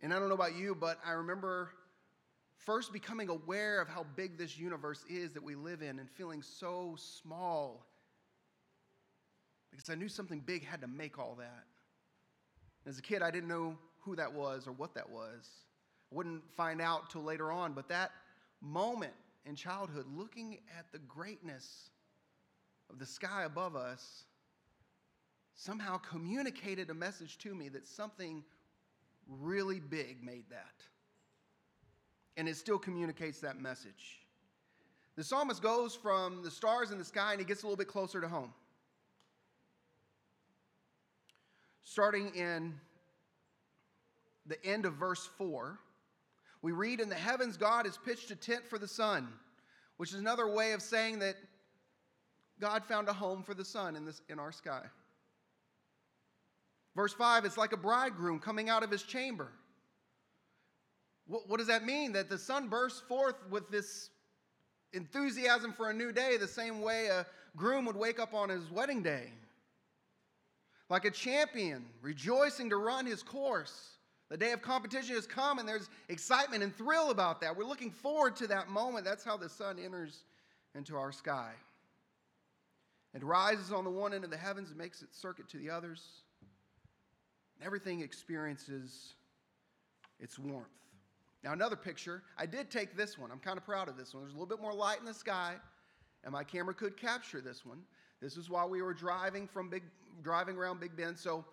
And 0.00 0.12
I 0.12 0.18
don't 0.18 0.28
know 0.28 0.34
about 0.34 0.56
you, 0.56 0.74
but 0.74 0.98
I 1.04 1.12
remember 1.12 1.70
first 2.56 2.92
becoming 2.92 3.28
aware 3.28 3.80
of 3.80 3.88
how 3.88 4.06
big 4.16 4.38
this 4.38 4.58
universe 4.58 5.04
is 5.08 5.32
that 5.32 5.42
we 5.42 5.54
live 5.54 5.82
in 5.82 5.98
and 5.98 6.10
feeling 6.10 6.42
so 6.42 6.96
small 6.96 7.86
because 9.70 9.88
I 9.88 9.94
knew 9.94 10.08
something 10.08 10.40
big 10.40 10.64
had 10.64 10.80
to 10.82 10.86
make 10.86 11.18
all 11.18 11.34
that. 11.38 11.64
As 12.86 12.98
a 12.98 13.02
kid, 13.02 13.22
I 13.22 13.30
didn't 13.30 13.48
know 13.48 13.78
who 14.00 14.16
that 14.16 14.32
was 14.32 14.66
or 14.66 14.72
what 14.72 14.94
that 14.94 15.08
was 15.08 15.48
wouldn't 16.12 16.42
find 16.56 16.80
out 16.80 17.10
till 17.10 17.22
later 17.22 17.50
on, 17.50 17.72
but 17.72 17.88
that 17.88 18.10
moment 18.60 19.12
in 19.44 19.56
childhood, 19.56 20.06
looking 20.14 20.58
at 20.78 20.90
the 20.92 20.98
greatness 20.98 21.90
of 22.90 22.98
the 22.98 23.06
sky 23.06 23.44
above 23.44 23.74
us, 23.74 24.24
somehow 25.54 25.98
communicated 25.98 26.90
a 26.90 26.94
message 26.94 27.38
to 27.38 27.54
me 27.54 27.68
that 27.68 27.86
something 27.86 28.44
really 29.28 29.80
big 29.80 30.22
made 30.22 30.44
that. 30.50 30.74
And 32.36 32.48
it 32.48 32.56
still 32.56 32.78
communicates 32.78 33.40
that 33.40 33.60
message. 33.60 34.20
The 35.16 35.24
psalmist 35.24 35.62
goes 35.62 35.94
from 35.94 36.42
the 36.42 36.50
stars 36.50 36.90
in 36.90 36.98
the 36.98 37.04
sky 37.04 37.32
and 37.32 37.40
he 37.40 37.44
gets 37.44 37.62
a 37.62 37.66
little 37.66 37.76
bit 37.76 37.88
closer 37.88 38.20
to 38.20 38.28
home. 38.28 38.52
Starting 41.84 42.34
in 42.34 42.74
the 44.46 44.64
end 44.64 44.86
of 44.86 44.94
verse 44.94 45.28
4, 45.36 45.78
we 46.62 46.72
read, 46.72 47.00
In 47.00 47.08
the 47.08 47.14
heavens, 47.14 47.56
God 47.56 47.86
has 47.86 47.98
pitched 47.98 48.30
a 48.30 48.36
tent 48.36 48.66
for 48.66 48.78
the 48.78 48.88
sun, 48.88 49.28
which 49.96 50.12
is 50.12 50.20
another 50.20 50.48
way 50.48 50.72
of 50.72 50.80
saying 50.80 51.18
that 51.18 51.36
God 52.60 52.84
found 52.84 53.08
a 53.08 53.12
home 53.12 53.42
for 53.42 53.54
the 53.54 53.64
sun 53.64 53.96
in, 53.96 54.04
this, 54.04 54.22
in 54.28 54.38
our 54.38 54.52
sky. 54.52 54.82
Verse 56.94 57.12
5, 57.12 57.44
it's 57.44 57.56
like 57.56 57.72
a 57.72 57.76
bridegroom 57.76 58.38
coming 58.38 58.68
out 58.68 58.82
of 58.82 58.90
his 58.90 59.02
chamber. 59.02 59.48
What, 61.26 61.48
what 61.48 61.58
does 61.58 61.66
that 61.66 61.84
mean? 61.84 62.12
That 62.12 62.28
the 62.28 62.38
sun 62.38 62.68
bursts 62.68 63.00
forth 63.00 63.36
with 63.50 63.68
this 63.70 64.10
enthusiasm 64.92 65.72
for 65.72 65.90
a 65.90 65.94
new 65.94 66.12
day, 66.12 66.36
the 66.36 66.46
same 66.46 66.82
way 66.82 67.06
a 67.06 67.26
groom 67.56 67.86
would 67.86 67.96
wake 67.96 68.20
up 68.20 68.34
on 68.34 68.50
his 68.50 68.70
wedding 68.70 69.02
day. 69.02 69.32
Like 70.90 71.06
a 71.06 71.10
champion, 71.10 71.86
rejoicing 72.02 72.68
to 72.70 72.76
run 72.76 73.06
his 73.06 73.22
course. 73.22 73.96
The 74.32 74.38
day 74.38 74.52
of 74.52 74.62
competition 74.62 75.14
has 75.14 75.26
come, 75.26 75.58
and 75.58 75.68
there's 75.68 75.90
excitement 76.08 76.62
and 76.62 76.74
thrill 76.74 77.10
about 77.10 77.38
that. 77.42 77.54
We're 77.54 77.66
looking 77.66 77.90
forward 77.90 78.34
to 78.36 78.46
that 78.46 78.70
moment. 78.70 79.04
That's 79.04 79.22
how 79.22 79.36
the 79.36 79.46
sun 79.50 79.78
enters 79.78 80.24
into 80.74 80.96
our 80.96 81.12
sky. 81.12 81.50
It 83.12 83.22
rises 83.22 83.72
on 83.72 83.84
the 83.84 83.90
one 83.90 84.14
end 84.14 84.24
of 84.24 84.30
the 84.30 84.38
heavens 84.38 84.70
and 84.70 84.78
makes 84.78 85.02
its 85.02 85.20
circuit 85.20 85.50
to 85.50 85.58
the 85.58 85.68
others. 85.68 86.22
And 87.58 87.66
everything 87.66 88.00
experiences 88.00 89.16
its 90.18 90.38
warmth. 90.38 90.66
Now, 91.44 91.52
another 91.52 91.76
picture, 91.76 92.22
I 92.38 92.46
did 92.46 92.70
take 92.70 92.96
this 92.96 93.18
one. 93.18 93.30
I'm 93.30 93.38
kind 93.38 93.58
of 93.58 93.66
proud 93.66 93.90
of 93.90 93.98
this 93.98 94.14
one. 94.14 94.22
There's 94.22 94.32
a 94.32 94.38
little 94.38 94.46
bit 94.46 94.62
more 94.62 94.72
light 94.72 94.98
in 94.98 95.04
the 95.04 95.12
sky, 95.12 95.56
and 96.24 96.32
my 96.32 96.42
camera 96.42 96.72
could 96.72 96.96
capture 96.96 97.42
this 97.42 97.66
one. 97.66 97.80
This 98.22 98.38
is 98.38 98.48
while 98.48 98.70
we 98.70 98.80
were 98.80 98.94
driving 98.94 99.46
from 99.46 99.68
Big, 99.68 99.82
driving 100.22 100.56
around 100.56 100.80
Big 100.80 100.96
Bend. 100.96 101.18
So 101.18 101.44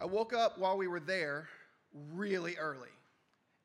I 0.00 0.04
woke 0.04 0.32
up 0.32 0.56
while 0.56 0.76
we 0.76 0.86
were 0.86 1.00
there 1.00 1.48
really 2.12 2.56
early. 2.56 2.88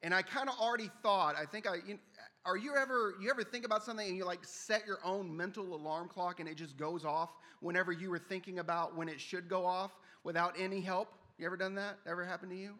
And 0.04 0.14
I 0.14 0.22
kind 0.22 0.50
of 0.50 0.56
already 0.60 0.90
thought, 1.02 1.36
I 1.36 1.46
think 1.46 1.68
I, 1.68 1.76
you, 1.88 1.98
are 2.46 2.58
you 2.58 2.76
ever, 2.76 3.16
you 3.20 3.30
ever 3.30 3.44
think 3.44 3.66
about 3.66 3.84
something 3.84 4.08
and 4.08 4.16
you 4.16 4.26
like 4.26 4.40
set 4.44 4.86
your 4.86 5.00
own 5.04 5.36
mental 5.36 5.76
alarm 5.76 6.08
clock 6.08 6.40
and 6.40 6.48
it 6.48 6.56
just 6.56 6.78
goes 6.78 7.04
off 7.04 7.32
whenever 7.60 7.92
you 7.92 8.10
were 8.10 8.20
thinking 8.20 8.60
about 8.60 8.96
when 8.96 9.10
it 9.10 9.20
should 9.20 9.50
go 9.50 9.66
off 9.66 9.92
without 10.24 10.54
any 10.60 10.80
help? 10.80 11.10
You 11.38 11.46
ever 11.46 11.58
done 11.58 11.76
that? 11.76 11.98
Ever 12.06 12.24
happened 12.24 12.52
to 12.52 12.58
you? 12.58 12.74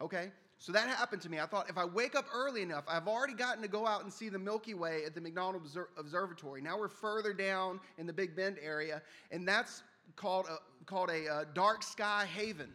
Okay. 0.00 0.30
So 0.58 0.72
that 0.72 0.88
happened 0.88 1.20
to 1.22 1.28
me. 1.28 1.40
I 1.40 1.46
thought 1.46 1.68
if 1.68 1.76
I 1.76 1.84
wake 1.84 2.14
up 2.14 2.26
early 2.34 2.62
enough, 2.62 2.84
I've 2.88 3.08
already 3.08 3.34
gotten 3.34 3.62
to 3.62 3.68
go 3.68 3.86
out 3.86 4.02
and 4.02 4.12
see 4.12 4.28
the 4.28 4.38
Milky 4.38 4.74
Way 4.74 5.04
at 5.04 5.14
the 5.14 5.20
McDonald 5.20 5.62
Observatory. 5.98 6.60
Now 6.60 6.78
we're 6.78 6.88
further 6.88 7.32
down 7.32 7.80
in 7.98 8.06
the 8.06 8.12
Big 8.12 8.34
Bend 8.34 8.56
area, 8.62 9.02
and 9.30 9.46
that's 9.46 9.82
called 10.16 10.46
a, 10.46 10.58
called 10.86 11.10
a 11.10 11.28
uh, 11.28 11.44
dark 11.54 11.82
sky 11.82 12.26
haven, 12.32 12.72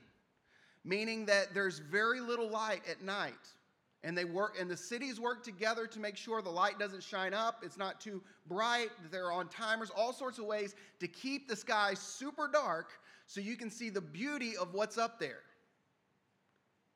meaning 0.84 1.26
that 1.26 1.54
there's 1.54 1.80
very 1.80 2.22
little 2.22 2.50
light 2.50 2.82
at 2.90 3.02
night. 3.02 3.34
And 4.04 4.18
they 4.18 4.24
work, 4.24 4.56
and 4.60 4.72
the 4.72 4.78
cities 4.78 5.20
work 5.20 5.44
together 5.44 5.86
to 5.86 6.00
make 6.00 6.16
sure 6.16 6.42
the 6.42 6.50
light 6.50 6.80
doesn't 6.80 7.04
shine 7.04 7.34
up. 7.34 7.64
It's 7.64 7.78
not 7.78 8.00
too 8.00 8.22
bright. 8.48 8.90
They're 9.12 9.32
on 9.32 9.50
timers, 9.50 9.92
all 9.94 10.14
sorts 10.14 10.40
of 10.40 10.46
ways 10.46 10.74
to 11.02 11.08
keep 11.08 11.50
the 11.50 11.56
sky 11.56 11.94
super 11.96 12.48
dark 12.48 12.92
so 13.28 13.42
you 13.42 13.58
can 13.58 13.70
see 13.70 13.90
the 13.90 14.02
beauty 14.02 14.56
of 14.56 14.74
what's 14.74 14.98
up 14.98 15.20
there. 15.20 15.42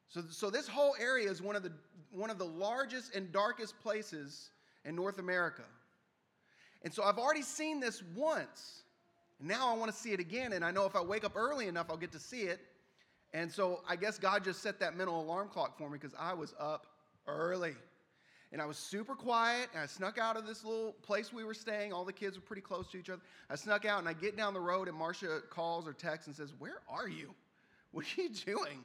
So, 0.08 0.24
so 0.30 0.50
this 0.50 0.68
whole 0.68 0.96
area 1.00 1.30
is 1.30 1.42
one 1.42 1.56
of, 1.56 1.64
the, 1.64 1.74
one 2.12 2.30
of 2.30 2.38
the 2.38 2.46
largest 2.46 3.16
and 3.16 3.32
darkest 3.32 3.78
places 3.82 4.52
in 4.86 4.96
North 4.96 5.20
America. 5.20 5.64
And 6.84 6.94
so 6.94 7.04
I've 7.04 7.18
already 7.18 7.42
seen 7.42 7.80
this 7.80 8.04
once. 8.16 8.84
Now 9.40 9.74
I 9.74 9.78
want 9.78 9.92
to 9.92 9.98
see 9.98 10.12
it 10.12 10.20
again. 10.20 10.54
And 10.54 10.64
I 10.64 10.72
know 10.72 10.86
if 10.86 10.96
I 10.96 11.02
wake 11.02 11.24
up 11.24 11.36
early 11.36 11.68
enough, 11.68 11.88
I'll 11.90 11.98
get 11.98 12.12
to 12.14 12.20
see 12.20 12.44
it. 12.44 12.60
And 13.34 13.52
so 13.52 13.82
I 13.88 13.96
guess 13.96 14.20
God 14.20 14.44
just 14.44 14.62
set 14.62 14.80
that 14.80 14.96
mental 14.96 15.20
alarm 15.20 15.50
clock 15.50 15.78
for 15.78 15.90
me 15.90 15.98
because 16.00 16.16
I 16.20 16.34
was 16.34 16.54
up 16.60 16.88
early. 17.28 17.76
And 18.52 18.62
I 18.62 18.66
was 18.68 18.78
super 18.78 19.16
quiet. 19.16 19.70
And 19.74 19.82
I 19.82 19.88
snuck 19.88 20.20
out 20.20 20.38
of 20.38 20.46
this 20.46 20.64
little 20.64 20.94
place 21.02 21.34
we 21.34 21.44
were 21.44 21.56
staying. 21.56 21.92
All 21.92 22.06
the 22.06 22.14
kids 22.14 22.38
were 22.38 22.44
pretty 22.44 22.62
close 22.62 22.88
to 22.92 22.98
each 22.98 23.10
other. 23.10 23.22
I 23.50 23.56
snuck 23.56 23.86
out 23.86 24.00
and 24.00 24.08
I 24.08 24.14
get 24.14 24.38
down 24.38 24.54
the 24.54 24.62
road, 24.62 24.88
and 24.88 24.96
Marcia 24.96 25.42
calls 25.50 25.88
or 25.88 25.94
texts 25.94 26.28
and 26.28 26.36
says, 26.36 26.54
Where 26.60 26.82
are 26.90 27.08
you? 27.08 27.34
What 27.92 28.06
are 28.06 28.22
you 28.24 28.30
doing? 28.30 28.84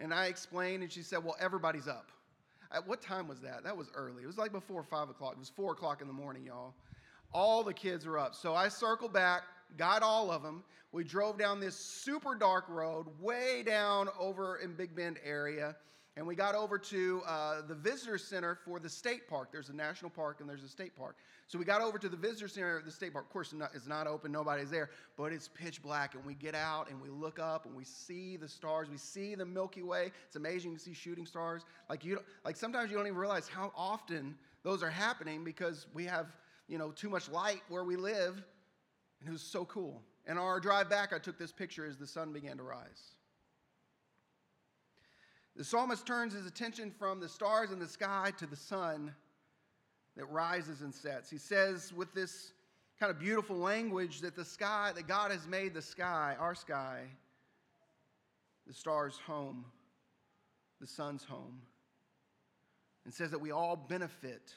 And 0.00 0.12
I 0.12 0.26
explained, 0.26 0.82
and 0.82 0.92
she 0.92 1.00
said, 1.00 1.24
Well, 1.24 1.36
everybody's 1.40 1.88
up. 1.88 2.10
At 2.72 2.86
what 2.86 3.00
time 3.00 3.26
was 3.26 3.40
that? 3.40 3.64
That 3.64 3.76
was 3.76 3.90
early. 3.94 4.22
It 4.22 4.26
was 4.26 4.36
like 4.38 4.52
before 4.52 4.82
five 4.82 5.08
o'clock. 5.08 5.32
It 5.32 5.38
was 5.38 5.48
four 5.48 5.72
o'clock 5.72 6.02
in 6.02 6.06
the 6.06 6.12
morning, 6.12 6.44
y'all. 6.44 6.74
All 7.32 7.64
the 7.64 7.72
kids 7.72 8.04
were 8.06 8.18
up. 8.18 8.34
So 8.34 8.54
I 8.54 8.68
circled 8.68 9.14
back, 9.14 9.42
got 9.76 10.02
all 10.02 10.30
of 10.30 10.42
them. 10.42 10.64
We 10.92 11.04
drove 11.04 11.38
down 11.38 11.60
this 11.60 11.76
super 11.76 12.34
dark 12.34 12.68
road, 12.68 13.06
way 13.20 13.62
down 13.64 14.08
over 14.18 14.56
in 14.56 14.74
Big 14.74 14.94
Bend 14.94 15.18
area 15.24 15.76
and 16.16 16.26
we 16.26 16.34
got 16.34 16.54
over 16.54 16.76
to 16.76 17.22
uh, 17.26 17.62
the 17.66 17.74
visitor 17.74 18.18
center 18.18 18.54
for 18.54 18.80
the 18.80 18.88
state 18.88 19.28
park. 19.28 19.50
There's 19.52 19.68
a 19.68 19.74
national 19.74 20.10
park 20.10 20.40
and 20.40 20.48
there's 20.48 20.64
a 20.64 20.68
state 20.68 20.94
park. 20.96 21.16
So 21.46 21.58
we 21.58 21.64
got 21.64 21.80
over 21.80 21.98
to 21.98 22.08
the 22.08 22.16
visitor 22.16 22.48
center 22.48 22.76
of 22.76 22.84
the 22.84 22.90
state 22.90 23.12
park. 23.12 23.26
Of 23.26 23.32
course, 23.32 23.54
it's 23.74 23.86
not 23.86 24.06
open, 24.06 24.32
nobody's 24.32 24.70
there, 24.70 24.90
but 25.16 25.32
it's 25.32 25.48
pitch 25.48 25.82
black. 25.82 26.14
And 26.14 26.24
we 26.24 26.34
get 26.34 26.54
out 26.54 26.90
and 26.90 27.00
we 27.00 27.08
look 27.08 27.38
up 27.38 27.64
and 27.64 27.74
we 27.76 27.84
see 27.84 28.36
the 28.36 28.48
stars. 28.48 28.90
We 28.90 28.98
see 28.98 29.34
the 29.34 29.46
Milky 29.46 29.82
Way. 29.82 30.10
It's 30.26 30.36
amazing 30.36 30.74
to 30.74 30.78
see 30.78 30.92
shooting 30.92 31.26
stars. 31.26 31.64
Like 31.88 32.04
you, 32.04 32.18
like 32.44 32.56
sometimes 32.56 32.90
you 32.90 32.96
don't 32.96 33.06
even 33.06 33.18
realize 33.18 33.48
how 33.48 33.72
often 33.76 34.34
those 34.64 34.82
are 34.82 34.90
happening 34.90 35.44
because 35.44 35.86
we 35.94 36.04
have 36.04 36.26
you 36.68 36.76
know 36.76 36.90
too 36.90 37.08
much 37.08 37.30
light 37.30 37.62
where 37.68 37.84
we 37.84 37.96
live, 37.96 38.42
and 39.20 39.28
it 39.28 39.32
was 39.32 39.42
so 39.42 39.64
cool. 39.66 40.02
And 40.26 40.38
on 40.38 40.44
our 40.44 40.60
drive 40.60 40.88
back, 40.88 41.12
I 41.12 41.18
took 41.18 41.38
this 41.38 41.52
picture 41.52 41.86
as 41.86 41.96
the 41.96 42.06
sun 42.06 42.32
began 42.32 42.56
to 42.56 42.62
rise. 42.62 43.14
The 45.56 45.64
psalmist 45.64 46.06
turns 46.06 46.32
his 46.32 46.46
attention 46.46 46.90
from 46.98 47.20
the 47.20 47.28
stars 47.28 47.70
in 47.70 47.78
the 47.78 47.88
sky 47.88 48.32
to 48.38 48.46
the 48.46 48.56
sun 48.56 49.14
that 50.16 50.24
rises 50.26 50.80
and 50.80 50.94
sets. 50.94 51.30
He 51.30 51.38
says, 51.38 51.92
with 51.92 52.12
this 52.14 52.52
kind 52.98 53.10
of 53.10 53.18
beautiful 53.18 53.56
language, 53.56 54.20
that 54.20 54.36
the 54.36 54.44
sky, 54.44 54.92
that 54.94 55.06
God 55.08 55.30
has 55.30 55.46
made 55.46 55.74
the 55.74 55.82
sky, 55.82 56.36
our 56.38 56.54
sky, 56.54 57.02
the 58.66 58.74
stars' 58.74 59.18
home, 59.26 59.64
the 60.80 60.86
sun's 60.86 61.24
home, 61.24 61.60
and 63.04 63.12
says 63.12 63.30
that 63.30 63.40
we 63.40 63.50
all 63.50 63.76
benefit 63.76 64.54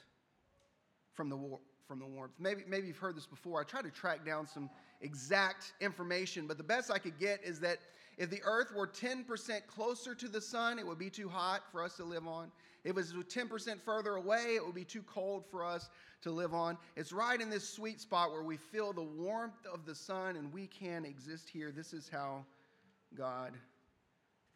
from 1.13 1.29
the, 1.29 1.36
war- 1.36 1.60
from 1.87 1.99
the 1.99 2.05
warmth. 2.05 2.33
Maybe, 2.39 2.63
maybe 2.67 2.87
you've 2.87 2.97
heard 2.97 3.15
this 3.15 3.25
before. 3.25 3.59
I 3.59 3.63
tried 3.63 3.83
to 3.83 3.91
track 3.91 4.25
down 4.25 4.47
some 4.47 4.69
exact 5.01 5.73
information, 5.81 6.47
but 6.47 6.57
the 6.57 6.63
best 6.63 6.91
I 6.91 6.97
could 6.97 7.19
get 7.19 7.43
is 7.43 7.59
that 7.61 7.79
if 8.17 8.29
the 8.29 8.41
earth 8.43 8.71
were 8.75 8.87
10% 8.87 9.25
closer 9.67 10.13
to 10.15 10.27
the 10.27 10.41
sun, 10.41 10.79
it 10.79 10.85
would 10.85 10.99
be 10.99 11.09
too 11.09 11.27
hot 11.27 11.61
for 11.71 11.83
us 11.83 11.95
to 11.97 12.03
live 12.03 12.27
on. 12.27 12.51
If 12.83 12.91
it 12.91 12.95
was 12.95 13.13
10% 13.13 13.81
further 13.81 14.15
away, 14.15 14.55
it 14.55 14.65
would 14.65 14.75
be 14.75 14.83
too 14.83 15.03
cold 15.03 15.45
for 15.49 15.65
us 15.65 15.89
to 16.21 16.31
live 16.31 16.53
on. 16.53 16.77
It's 16.95 17.11
right 17.11 17.39
in 17.39 17.49
this 17.49 17.67
sweet 17.67 17.99
spot 18.01 18.31
where 18.31 18.43
we 18.43 18.57
feel 18.57 18.93
the 18.93 19.01
warmth 19.01 19.65
of 19.71 19.85
the 19.85 19.95
sun 19.95 20.35
and 20.35 20.51
we 20.53 20.67
can 20.67 21.05
exist 21.05 21.49
here. 21.49 21.71
This 21.71 21.93
is 21.93 22.09
how 22.11 22.45
God 23.15 23.53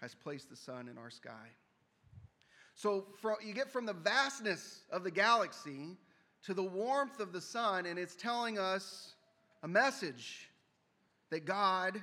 has 0.02 0.14
placed 0.14 0.50
the 0.50 0.56
sun 0.56 0.88
in 0.88 0.98
our 0.98 1.10
sky. 1.10 1.48
So 2.76 3.06
you 3.44 3.54
get 3.54 3.72
from 3.72 3.88
the 3.88 3.94
vastness 3.94 4.82
of 4.92 5.04
the 5.04 5.10
galaxy 5.10 5.98
to 6.48 6.54
the 6.54 6.64
warmth 6.64 7.20
of 7.20 7.34
the 7.34 7.42
sun, 7.42 7.86
and 7.86 8.00
it's 8.00 8.16
telling 8.16 8.58
us 8.58 9.16
a 9.64 9.68
message 9.68 10.50
that 11.30 11.44
God 11.44 12.02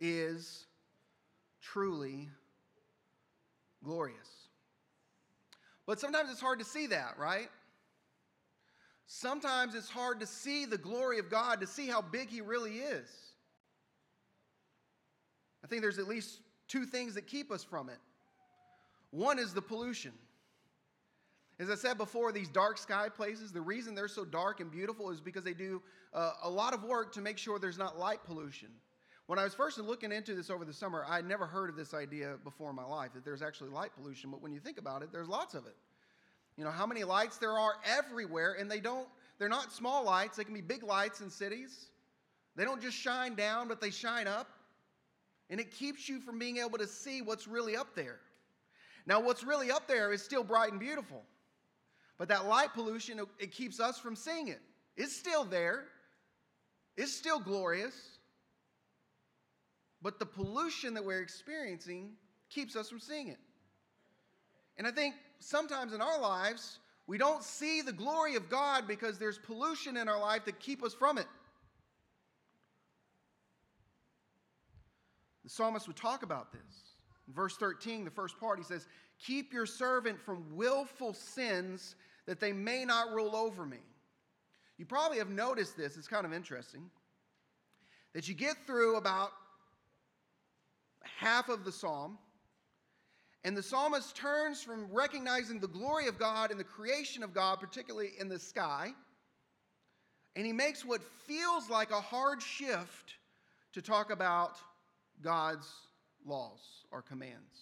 is 0.00 0.66
truly 1.60 2.28
glorious. 3.82 4.28
But 5.86 5.98
sometimes 5.98 6.30
it's 6.30 6.40
hard 6.40 6.60
to 6.60 6.64
see 6.64 6.86
that, 6.86 7.18
right? 7.18 7.48
Sometimes 9.08 9.74
it's 9.74 9.90
hard 9.90 10.20
to 10.20 10.26
see 10.26 10.64
the 10.64 10.78
glory 10.78 11.18
of 11.18 11.28
God, 11.28 11.60
to 11.62 11.66
see 11.66 11.88
how 11.88 12.00
big 12.00 12.30
He 12.30 12.40
really 12.40 12.78
is. 12.78 13.10
I 15.64 15.66
think 15.66 15.82
there's 15.82 15.98
at 15.98 16.06
least 16.06 16.38
two 16.68 16.84
things 16.84 17.14
that 17.14 17.26
keep 17.26 17.50
us 17.50 17.64
from 17.64 17.88
it. 17.88 17.98
One 19.10 19.40
is 19.40 19.52
the 19.52 19.62
pollution. 19.62 20.12
As 21.58 21.70
I 21.70 21.74
said 21.74 21.98
before, 21.98 22.32
these 22.32 22.48
dark 22.48 22.78
sky 22.78 23.08
places, 23.08 23.52
the 23.52 23.60
reason 23.60 23.94
they're 23.94 24.08
so 24.08 24.24
dark 24.24 24.60
and 24.60 24.70
beautiful 24.70 25.10
is 25.10 25.20
because 25.20 25.44
they 25.44 25.54
do 25.54 25.82
uh, 26.12 26.32
a 26.42 26.50
lot 26.50 26.74
of 26.74 26.82
work 26.82 27.12
to 27.14 27.20
make 27.20 27.38
sure 27.38 27.58
there's 27.58 27.78
not 27.78 27.98
light 27.98 28.24
pollution. 28.24 28.68
When 29.26 29.38
I 29.38 29.44
was 29.44 29.54
first 29.54 29.78
looking 29.78 30.12
into 30.12 30.34
this 30.34 30.50
over 30.50 30.64
the 30.64 30.72
summer, 30.72 31.04
I 31.08 31.16
had 31.16 31.26
never 31.26 31.46
heard 31.46 31.70
of 31.70 31.76
this 31.76 31.94
idea 31.94 32.36
before 32.42 32.70
in 32.70 32.76
my 32.76 32.84
life 32.84 33.12
that 33.14 33.24
there's 33.24 33.42
actually 33.42 33.70
light 33.70 33.90
pollution. 33.94 34.30
But 34.30 34.42
when 34.42 34.52
you 34.52 34.60
think 34.60 34.78
about 34.78 35.02
it, 35.02 35.12
there's 35.12 35.28
lots 35.28 35.54
of 35.54 35.66
it. 35.66 35.76
You 36.56 36.64
know 36.64 36.70
how 36.70 36.86
many 36.86 37.04
lights 37.04 37.38
there 37.38 37.58
are 37.58 37.74
everywhere, 37.86 38.56
and 38.58 38.70
they 38.70 38.80
don't. 38.80 39.08
They're 39.38 39.48
not 39.48 39.72
small 39.72 40.04
lights. 40.04 40.36
They 40.36 40.44
can 40.44 40.54
be 40.54 40.60
big 40.60 40.82
lights 40.82 41.20
in 41.20 41.30
cities. 41.30 41.86
They 42.56 42.64
don't 42.64 42.82
just 42.82 42.96
shine 42.96 43.34
down, 43.34 43.68
but 43.68 43.80
they 43.80 43.90
shine 43.90 44.26
up, 44.26 44.48
and 45.48 45.58
it 45.58 45.70
keeps 45.70 46.08
you 46.08 46.20
from 46.20 46.38
being 46.38 46.58
able 46.58 46.78
to 46.78 46.86
see 46.86 47.22
what's 47.22 47.48
really 47.48 47.76
up 47.76 47.94
there. 47.94 48.20
Now, 49.06 49.20
what's 49.20 49.42
really 49.42 49.70
up 49.70 49.88
there 49.88 50.12
is 50.12 50.22
still 50.22 50.44
bright 50.44 50.70
and 50.70 50.78
beautiful, 50.78 51.22
but 52.18 52.28
that 52.28 52.46
light 52.46 52.72
pollution 52.74 53.20
it 53.38 53.52
keeps 53.52 53.80
us 53.80 53.98
from 53.98 54.16
seeing 54.16 54.48
it. 54.48 54.60
It's 54.96 55.14
still 55.14 55.44
there. 55.44 55.84
It's 56.96 57.12
still 57.12 57.40
glorious 57.40 57.94
but 60.02 60.18
the 60.18 60.26
pollution 60.26 60.94
that 60.94 61.04
we're 61.04 61.22
experiencing 61.22 62.10
keeps 62.50 62.74
us 62.74 62.90
from 62.90 62.98
seeing 62.98 63.28
it. 63.28 63.38
And 64.76 64.86
I 64.86 64.90
think 64.90 65.14
sometimes 65.38 65.92
in 65.92 66.00
our 66.00 66.20
lives, 66.20 66.80
we 67.06 67.18
don't 67.18 67.44
see 67.44 67.82
the 67.82 67.92
glory 67.92 68.34
of 68.34 68.50
God 68.50 68.88
because 68.88 69.18
there's 69.18 69.38
pollution 69.38 69.96
in 69.96 70.08
our 70.08 70.20
life 70.20 70.44
that 70.46 70.58
keep 70.58 70.82
us 70.82 70.92
from 70.92 71.18
it. 71.18 71.26
The 75.44 75.50
psalmist 75.50 75.86
would 75.86 75.96
talk 75.96 76.22
about 76.22 76.52
this. 76.52 76.91
Verse 77.34 77.56
13, 77.56 78.04
the 78.04 78.10
first 78.10 78.38
part, 78.38 78.58
he 78.58 78.64
says, 78.64 78.86
Keep 79.18 79.52
your 79.52 79.66
servant 79.66 80.20
from 80.20 80.44
willful 80.54 81.14
sins 81.14 81.94
that 82.26 82.40
they 82.40 82.52
may 82.52 82.84
not 82.84 83.12
rule 83.12 83.34
over 83.34 83.64
me. 83.64 83.78
You 84.78 84.86
probably 84.86 85.18
have 85.18 85.30
noticed 85.30 85.76
this, 85.76 85.96
it's 85.96 86.08
kind 86.08 86.26
of 86.26 86.32
interesting, 86.32 86.90
that 88.14 88.28
you 88.28 88.34
get 88.34 88.56
through 88.66 88.96
about 88.96 89.30
half 91.02 91.48
of 91.48 91.64
the 91.64 91.72
psalm, 91.72 92.18
and 93.44 93.56
the 93.56 93.62
psalmist 93.62 94.16
turns 94.16 94.62
from 94.62 94.86
recognizing 94.92 95.58
the 95.58 95.68
glory 95.68 96.06
of 96.06 96.18
God 96.18 96.50
and 96.50 96.58
the 96.58 96.64
creation 96.64 97.22
of 97.22 97.34
God, 97.34 97.60
particularly 97.60 98.10
in 98.18 98.28
the 98.28 98.38
sky, 98.38 98.92
and 100.36 100.46
he 100.46 100.52
makes 100.52 100.84
what 100.84 101.02
feels 101.26 101.68
like 101.68 101.90
a 101.90 102.00
hard 102.00 102.40
shift 102.40 103.16
to 103.72 103.82
talk 103.82 104.10
about 104.10 104.56
God's 105.20 105.68
laws 106.26 106.60
or 106.90 107.02
commands. 107.02 107.60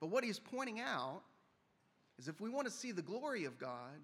But 0.00 0.08
what 0.08 0.24
he's 0.24 0.38
pointing 0.38 0.80
out 0.80 1.22
is 2.18 2.28
if 2.28 2.40
we 2.40 2.50
want 2.50 2.66
to 2.66 2.72
see 2.72 2.92
the 2.92 3.02
glory 3.02 3.44
of 3.44 3.58
God, 3.58 4.00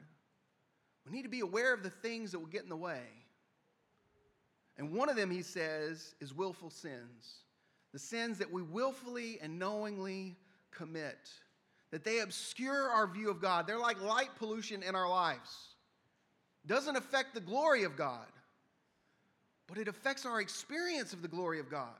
we 1.04 1.12
need 1.12 1.22
to 1.22 1.28
be 1.28 1.40
aware 1.40 1.74
of 1.74 1.82
the 1.82 1.90
things 1.90 2.32
that 2.32 2.38
will 2.38 2.46
get 2.46 2.62
in 2.62 2.68
the 2.68 2.76
way. 2.76 3.02
And 4.76 4.92
one 4.92 5.08
of 5.08 5.16
them, 5.16 5.30
he 5.30 5.42
says, 5.42 6.14
is 6.20 6.32
willful 6.32 6.70
sins. 6.70 7.42
The 7.92 7.98
sins 7.98 8.38
that 8.38 8.52
we 8.52 8.62
willfully 8.62 9.38
and 9.42 9.58
knowingly 9.58 10.36
commit, 10.70 11.30
that 11.90 12.04
they 12.04 12.20
obscure 12.20 12.88
our 12.88 13.06
view 13.06 13.30
of 13.30 13.40
God. 13.40 13.66
They're 13.66 13.78
like 13.78 14.00
light 14.00 14.30
pollution 14.36 14.82
in 14.82 14.94
our 14.94 15.08
lives. 15.08 15.74
Doesn't 16.66 16.96
affect 16.96 17.34
the 17.34 17.40
glory 17.40 17.84
of 17.84 17.96
God, 17.96 18.26
but 19.68 19.78
it 19.78 19.86
affects 19.86 20.26
our 20.26 20.40
experience 20.40 21.12
of 21.12 21.22
the 21.22 21.28
glory 21.28 21.60
of 21.60 21.70
God. 21.70 21.94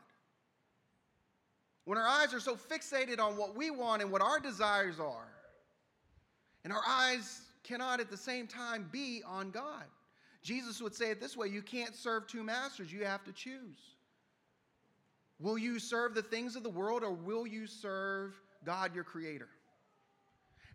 When 1.85 1.99
our 1.99 2.07
eyes 2.07 2.35
are 2.35 2.41
so 2.41 2.57
fixated 2.57 3.21
on 3.21 3.37
what 3.37 3.55
we 3.55 3.71
want 3.71 4.03
and 4.03 4.11
what 4.11 4.23
our 4.23 4.41
desires 4.41 4.99
are, 4.99 5.29
and 6.65 6.73
our 6.73 6.83
eyes 6.87 7.43
cannot 7.63 8.01
at 8.01 8.11
the 8.11 8.17
same 8.17 8.47
time 8.47 8.89
be 8.91 9.23
on 9.27 9.51
God. 9.51 9.85
Jesus 10.43 10.81
would 10.81 10.95
say 10.95 11.11
it 11.11 11.21
this 11.21 11.37
way 11.37 11.49
you 11.49 11.63
can't 11.63 11.95
serve 11.95 12.27
two 12.27 12.43
masters, 12.43 12.93
you 12.93 13.05
have 13.05 13.25
to 13.25 13.33
choose. 13.33 13.97
Will 15.41 15.59
you 15.59 15.79
serve 15.79 16.15
the 16.15 16.23
things 16.23 16.57
of 16.57 16.63
the 16.63 16.71
world 16.71 17.03
or 17.03 17.13
will 17.13 17.47
you 17.47 17.67
serve 17.67 18.35
God, 18.65 18.95
your 18.95 19.05
creator? 19.05 19.49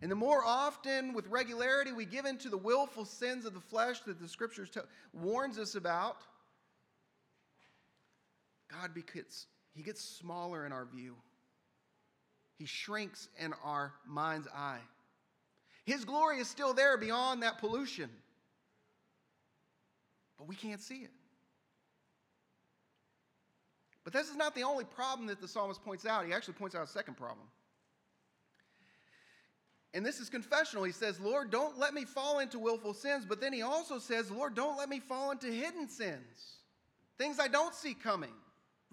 And 0.02 0.12
the 0.12 0.16
more 0.16 0.44
often, 0.46 1.14
with 1.14 1.28
regularity, 1.28 1.92
we 1.92 2.06
give 2.06 2.26
in 2.26 2.38
to 2.40 2.50
the 2.50 2.58
willful 2.58 3.06
sins 3.06 3.46
of 3.46 3.54
the 3.54 3.60
flesh 3.60 4.02
that 4.02 4.22
the 4.22 4.28
scriptures 4.28 4.70
t- 4.70 4.82
warns 5.14 5.58
us 5.58 5.76
about, 5.76 6.18
God 8.82 8.92
gets, 9.14 9.48
he 9.76 9.84
gets 9.84 10.02
smaller 10.02 10.66
in 10.66 10.72
our 10.72 10.86
view. 10.86 11.16
He 12.58 12.66
shrinks 12.66 13.30
in 13.40 13.54
our 13.64 13.94
mind's 14.08 14.48
eye. 14.48 14.82
His 15.86 16.06
glory 16.06 16.40
is 16.40 16.48
still 16.48 16.74
there 16.74 16.98
beyond 16.98 17.44
that 17.44 17.58
pollution, 17.60 18.10
but 20.38 20.48
we 20.48 20.56
can't 20.56 20.82
see 20.82 21.00
it. 21.00 21.12
But 24.04 24.14
this 24.14 24.30
is 24.30 24.36
not 24.36 24.56
the 24.56 24.64
only 24.64 24.86
problem 24.86 25.28
that 25.28 25.42
the 25.42 25.48
psalmist 25.48 25.84
points 25.84 26.06
out. 26.06 26.26
He 26.26 26.34
actually 26.34 26.56
points 26.56 26.76
out 26.76 26.84
a 26.84 26.88
second 26.88 27.16
problem. 27.16 27.48
And 29.94 30.06
this 30.06 30.20
is 30.20 30.30
confessional. 30.30 30.84
He 30.84 30.92
says, 30.92 31.20
Lord, 31.20 31.52
don't 31.52 31.78
let 31.78 31.94
me 31.94 32.04
fall 32.04 32.40
into 32.40 32.60
willful 32.60 32.94
sins. 32.94 33.26
But 33.26 33.40
then 33.40 33.54
he 33.54 33.62
also 33.62 34.00
says, 34.00 34.32
Lord, 34.32 34.56
don't 34.56 34.78
let 34.78 34.90
me 34.90 35.00
fall 35.00 35.32
into 35.32 35.48
hidden 35.48 35.88
sins, 35.88 36.58
things 37.18 37.40
I 37.40 37.48
don't 37.48 37.76
see 37.76 37.94
coming. 37.94 38.34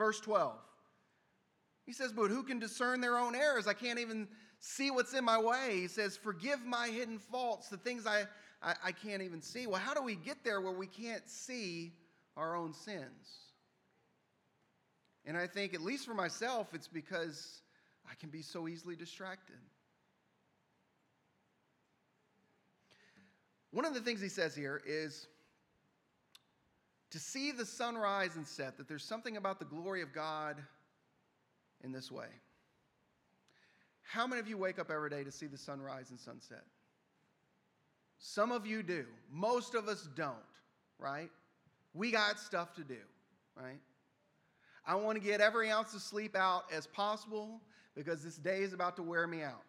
Verse 0.01 0.19
12. 0.21 0.55
He 1.85 1.93
says, 1.93 2.11
But 2.11 2.31
who 2.31 2.43
can 2.43 2.59
discern 2.59 3.03
their 3.03 3.19
own 3.19 3.35
errors? 3.35 3.67
I 3.67 3.75
can't 3.75 3.99
even 3.99 4.27
see 4.59 4.91
what's 4.91 5.13
in 5.13 5.23
my 5.27 5.39
way. 5.39 5.73
He 5.75 5.89
says, 5.89 6.17
Forgive 6.17 6.65
my 6.65 6.89
hidden 6.89 7.19
faults, 7.19 7.69
the 7.69 7.77
things 7.77 8.07
I, 8.07 8.23
I, 8.63 8.75
I 8.83 8.93
can't 8.93 9.21
even 9.21 9.43
see. 9.43 9.67
Well, 9.67 9.79
how 9.79 9.93
do 9.93 10.03
we 10.03 10.15
get 10.15 10.43
there 10.43 10.63
where 10.63 10.73
we 10.73 10.87
can't 10.87 11.29
see 11.29 11.93
our 12.35 12.57
own 12.57 12.73
sins? 12.73 13.51
And 15.27 15.37
I 15.37 15.47
think, 15.47 15.75
at 15.75 15.83
least 15.83 16.07
for 16.07 16.15
myself, 16.15 16.69
it's 16.73 16.89
because 16.89 17.61
I 18.11 18.15
can 18.15 18.31
be 18.31 18.41
so 18.41 18.69
easily 18.69 18.97
distracted. 18.97 19.59
One 23.71 23.85
of 23.85 23.93
the 23.93 24.01
things 24.01 24.23
he 24.23 24.31
says 24.31 24.55
here 24.57 24.81
is 24.87 25.27
to 27.11 27.19
see 27.19 27.51
the 27.51 27.67
sunrise 27.67 28.37
and 28.37 28.47
set, 28.47 28.77
that 28.79 28.89
there's 28.89 29.05
something 29.05 29.37
about 29.37 29.59
the 29.59 29.65
glory 29.65 30.03
of 30.03 30.13
God 30.13 30.57
in 31.83 31.93
this 31.93 32.11
way. 32.11 32.29
How 34.03 34.27
many 34.27 34.41
of 34.41 34.49
you 34.49 34.57
wake 34.57 34.79
up 34.79 34.91
every 34.91 35.11
day 35.11 35.25
to 35.25 35.31
see 35.31 35.47
the 35.47 35.59
sunrise 35.59 36.11
and 36.11 36.19
sunset? 36.19 36.65
Some 38.19 38.53
of 38.53 38.67
you 38.67 38.83
do. 38.83 39.07
Most 39.33 39.75
of 39.75 39.89
us 39.89 40.09
don't, 40.15 40.37
right? 40.99 41.31
We 41.95 42.11
got 42.11 42.39
stuff 42.39 42.75
to 42.75 42.85
do, 42.85 42.99
right? 43.57 43.81
I 44.87 44.95
want 44.97 45.21
to 45.21 45.25
get 45.25 45.41
every 45.41 45.71
ounce 45.71 45.95
of 45.95 46.03
sleep 46.03 46.37
out 46.37 46.65
as 46.73 46.87
possible 46.87 47.61
because 47.95 48.23
this 48.23 48.37
day 48.37 48.63
is 48.63 48.73
about 48.73 48.97
to 48.97 49.03
wear 49.03 49.27
me 49.27 49.43
out. 49.43 49.63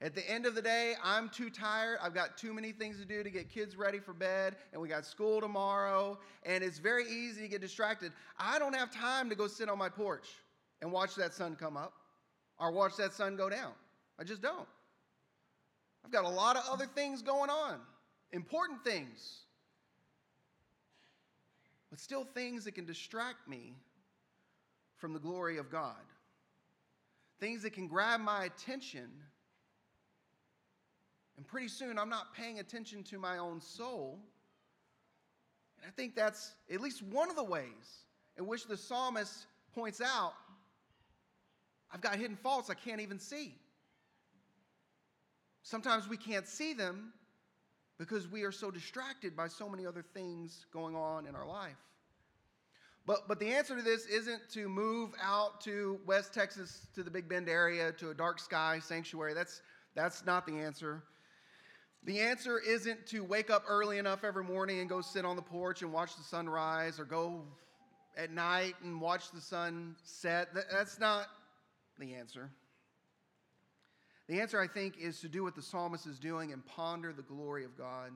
At 0.00 0.14
the 0.14 0.28
end 0.28 0.44
of 0.44 0.54
the 0.54 0.62
day, 0.62 0.94
I'm 1.02 1.28
too 1.28 1.48
tired. 1.48 1.98
I've 2.02 2.14
got 2.14 2.36
too 2.36 2.52
many 2.52 2.72
things 2.72 2.98
to 2.98 3.04
do 3.04 3.22
to 3.22 3.30
get 3.30 3.48
kids 3.48 3.76
ready 3.76 3.98
for 3.98 4.12
bed, 4.12 4.56
and 4.72 4.82
we 4.82 4.88
got 4.88 5.06
school 5.06 5.40
tomorrow, 5.40 6.18
and 6.44 6.62
it's 6.62 6.78
very 6.78 7.04
easy 7.08 7.42
to 7.42 7.48
get 7.48 7.60
distracted. 7.60 8.12
I 8.38 8.58
don't 8.58 8.74
have 8.74 8.90
time 8.90 9.30
to 9.30 9.34
go 9.34 9.46
sit 9.46 9.68
on 9.68 9.78
my 9.78 9.88
porch 9.88 10.28
and 10.82 10.92
watch 10.92 11.14
that 11.14 11.32
sun 11.32 11.56
come 11.56 11.76
up 11.76 11.94
or 12.58 12.72
watch 12.72 12.96
that 12.96 13.14
sun 13.14 13.36
go 13.36 13.48
down. 13.48 13.72
I 14.18 14.24
just 14.24 14.42
don't. 14.42 14.68
I've 16.04 16.10
got 16.12 16.24
a 16.24 16.28
lot 16.28 16.56
of 16.56 16.64
other 16.70 16.86
things 16.86 17.22
going 17.22 17.48
on, 17.48 17.80
important 18.32 18.84
things, 18.84 19.38
but 21.90 21.98
still 21.98 22.24
things 22.34 22.64
that 22.64 22.72
can 22.72 22.84
distract 22.84 23.48
me 23.48 23.74
from 24.96 25.12
the 25.12 25.18
glory 25.18 25.58
of 25.58 25.70
God. 25.70 25.96
Things 27.40 27.62
that 27.62 27.72
can 27.72 27.88
grab 27.88 28.20
my 28.20 28.44
attention. 28.44 29.10
And 31.36 31.46
pretty 31.46 31.68
soon 31.68 31.98
I'm 31.98 32.08
not 32.08 32.34
paying 32.34 32.60
attention 32.60 33.02
to 33.04 33.18
my 33.18 33.38
own 33.38 33.60
soul. 33.60 34.18
And 35.78 35.86
I 35.86 35.90
think 35.94 36.14
that's 36.14 36.54
at 36.72 36.80
least 36.80 37.02
one 37.02 37.30
of 37.30 37.36
the 37.36 37.44
ways 37.44 38.04
in 38.38 38.46
which 38.46 38.66
the 38.66 38.76
psalmist 38.76 39.46
points 39.74 40.00
out 40.00 40.34
I've 41.94 42.00
got 42.00 42.16
hidden 42.16 42.36
faults 42.36 42.70
I 42.70 42.74
can't 42.74 43.00
even 43.00 43.20
see. 43.20 43.54
Sometimes 45.62 46.08
we 46.08 46.16
can't 46.16 46.46
see 46.46 46.74
them 46.74 47.12
because 47.98 48.26
we 48.26 48.42
are 48.42 48.50
so 48.50 48.70
distracted 48.70 49.36
by 49.36 49.46
so 49.46 49.68
many 49.68 49.86
other 49.86 50.02
things 50.02 50.66
going 50.72 50.96
on 50.96 51.26
in 51.26 51.36
our 51.36 51.46
life. 51.46 51.76
But, 53.06 53.28
but 53.28 53.38
the 53.38 53.46
answer 53.46 53.76
to 53.76 53.82
this 53.82 54.06
isn't 54.06 54.42
to 54.54 54.68
move 54.68 55.10
out 55.22 55.60
to 55.62 56.00
West 56.04 56.34
Texas 56.34 56.88
to 56.94 57.04
the 57.04 57.10
Big 57.10 57.28
Bend 57.28 57.48
area 57.48 57.92
to 57.92 58.10
a 58.10 58.14
dark 58.14 58.40
sky 58.40 58.80
sanctuary. 58.82 59.32
That's, 59.32 59.62
that's 59.94 60.26
not 60.26 60.46
the 60.46 60.58
answer. 60.58 61.04
The 62.04 62.20
answer 62.20 62.58
isn't 62.58 63.06
to 63.08 63.24
wake 63.24 63.50
up 63.50 63.64
early 63.66 63.98
enough 63.98 64.24
every 64.24 64.44
morning 64.44 64.80
and 64.80 64.88
go 64.88 65.00
sit 65.00 65.24
on 65.24 65.36
the 65.36 65.42
porch 65.42 65.80
and 65.80 65.90
watch 65.90 66.16
the 66.16 66.22
sunrise 66.22 67.00
or 67.00 67.04
go 67.04 67.42
at 68.16 68.30
night 68.30 68.74
and 68.82 69.00
watch 69.00 69.30
the 69.30 69.40
sun 69.40 69.96
set. 70.04 70.48
That's 70.70 71.00
not 71.00 71.26
the 71.98 72.14
answer. 72.14 72.50
The 74.28 74.40
answer, 74.40 74.60
I 74.60 74.66
think, 74.66 74.98
is 74.98 75.20
to 75.20 75.28
do 75.28 75.44
what 75.44 75.54
the 75.54 75.62
psalmist 75.62 76.06
is 76.06 76.18
doing 76.18 76.52
and 76.52 76.64
ponder 76.66 77.12
the 77.12 77.22
glory 77.22 77.64
of 77.64 77.76
God. 77.76 78.10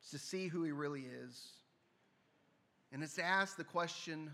It's 0.00 0.10
to 0.12 0.18
see 0.18 0.46
who 0.48 0.62
he 0.62 0.70
really 0.70 1.02
is. 1.02 1.48
And 2.92 3.02
it's 3.02 3.14
to 3.14 3.24
ask 3.24 3.56
the 3.56 3.64
question 3.64 4.30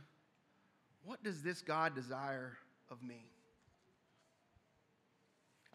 what 1.05 1.22
does 1.22 1.42
this 1.42 1.62
God 1.62 1.94
desire 1.94 2.59
of 2.90 3.03
me? 3.03 3.27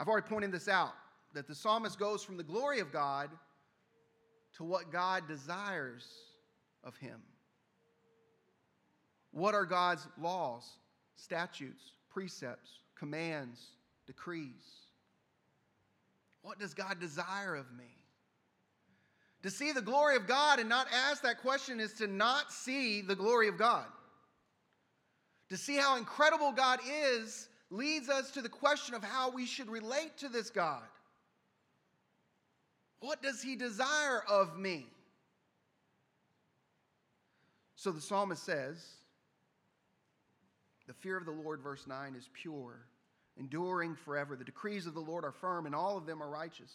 I've 0.01 0.07
already 0.07 0.27
pointed 0.27 0.51
this 0.51 0.67
out 0.67 0.93
that 1.35 1.47
the 1.47 1.53
psalmist 1.53 1.99
goes 1.99 2.23
from 2.23 2.35
the 2.35 2.43
glory 2.43 2.79
of 2.79 2.91
God 2.91 3.29
to 4.57 4.63
what 4.63 4.91
God 4.91 5.27
desires 5.27 6.07
of 6.83 6.97
him. 6.97 7.21
What 9.29 9.53
are 9.53 9.63
God's 9.63 10.07
laws, 10.19 10.67
statutes, 11.17 11.83
precepts, 12.09 12.71
commands, 12.95 13.61
decrees? 14.07 14.87
What 16.41 16.57
does 16.57 16.73
God 16.73 16.99
desire 16.99 17.53
of 17.53 17.71
me? 17.71 17.85
To 19.43 19.51
see 19.51 19.71
the 19.71 19.83
glory 19.83 20.15
of 20.15 20.25
God 20.25 20.57
and 20.57 20.67
not 20.67 20.87
ask 20.91 21.21
that 21.21 21.43
question 21.43 21.79
is 21.79 21.93
to 21.93 22.07
not 22.07 22.51
see 22.51 23.01
the 23.01 23.15
glory 23.15 23.49
of 23.49 23.57
God. 23.59 23.85
to 25.51 25.57
see 25.57 25.75
how 25.75 25.97
incredible 25.97 26.53
God 26.53 26.79
is, 26.89 27.49
leads 27.71 28.10
us 28.10 28.31
to 28.31 28.41
the 28.41 28.49
question 28.49 28.93
of 28.93 29.03
how 29.03 29.31
we 29.31 29.45
should 29.45 29.69
relate 29.69 30.17
to 30.17 30.29
this 30.29 30.49
God. 30.49 30.84
What 32.99 33.23
does 33.23 33.41
he 33.41 33.55
desire 33.55 34.23
of 34.29 34.60
me? 34.60 34.86
So 37.75 37.91
the 37.91 38.01
psalmist 38.01 38.43
says, 38.43 38.86
The 40.86 40.93
fear 40.93 41.17
of 41.17 41.25
the 41.25 41.31
Lord, 41.31 41.62
verse 41.62 41.88
9, 41.88 42.13
is 42.15 42.29
pure, 42.34 42.86
enduring 43.39 43.95
forever. 43.95 44.36
The 44.36 44.43
decrees 44.43 44.86
of 44.86 44.93
the 44.93 44.99
Lord 44.99 45.25
are 45.25 45.31
firm, 45.31 45.65
and 45.65 45.73
all 45.73 45.97
of 45.97 46.05
them 46.05 46.21
are 46.21 46.29
righteous. 46.29 46.71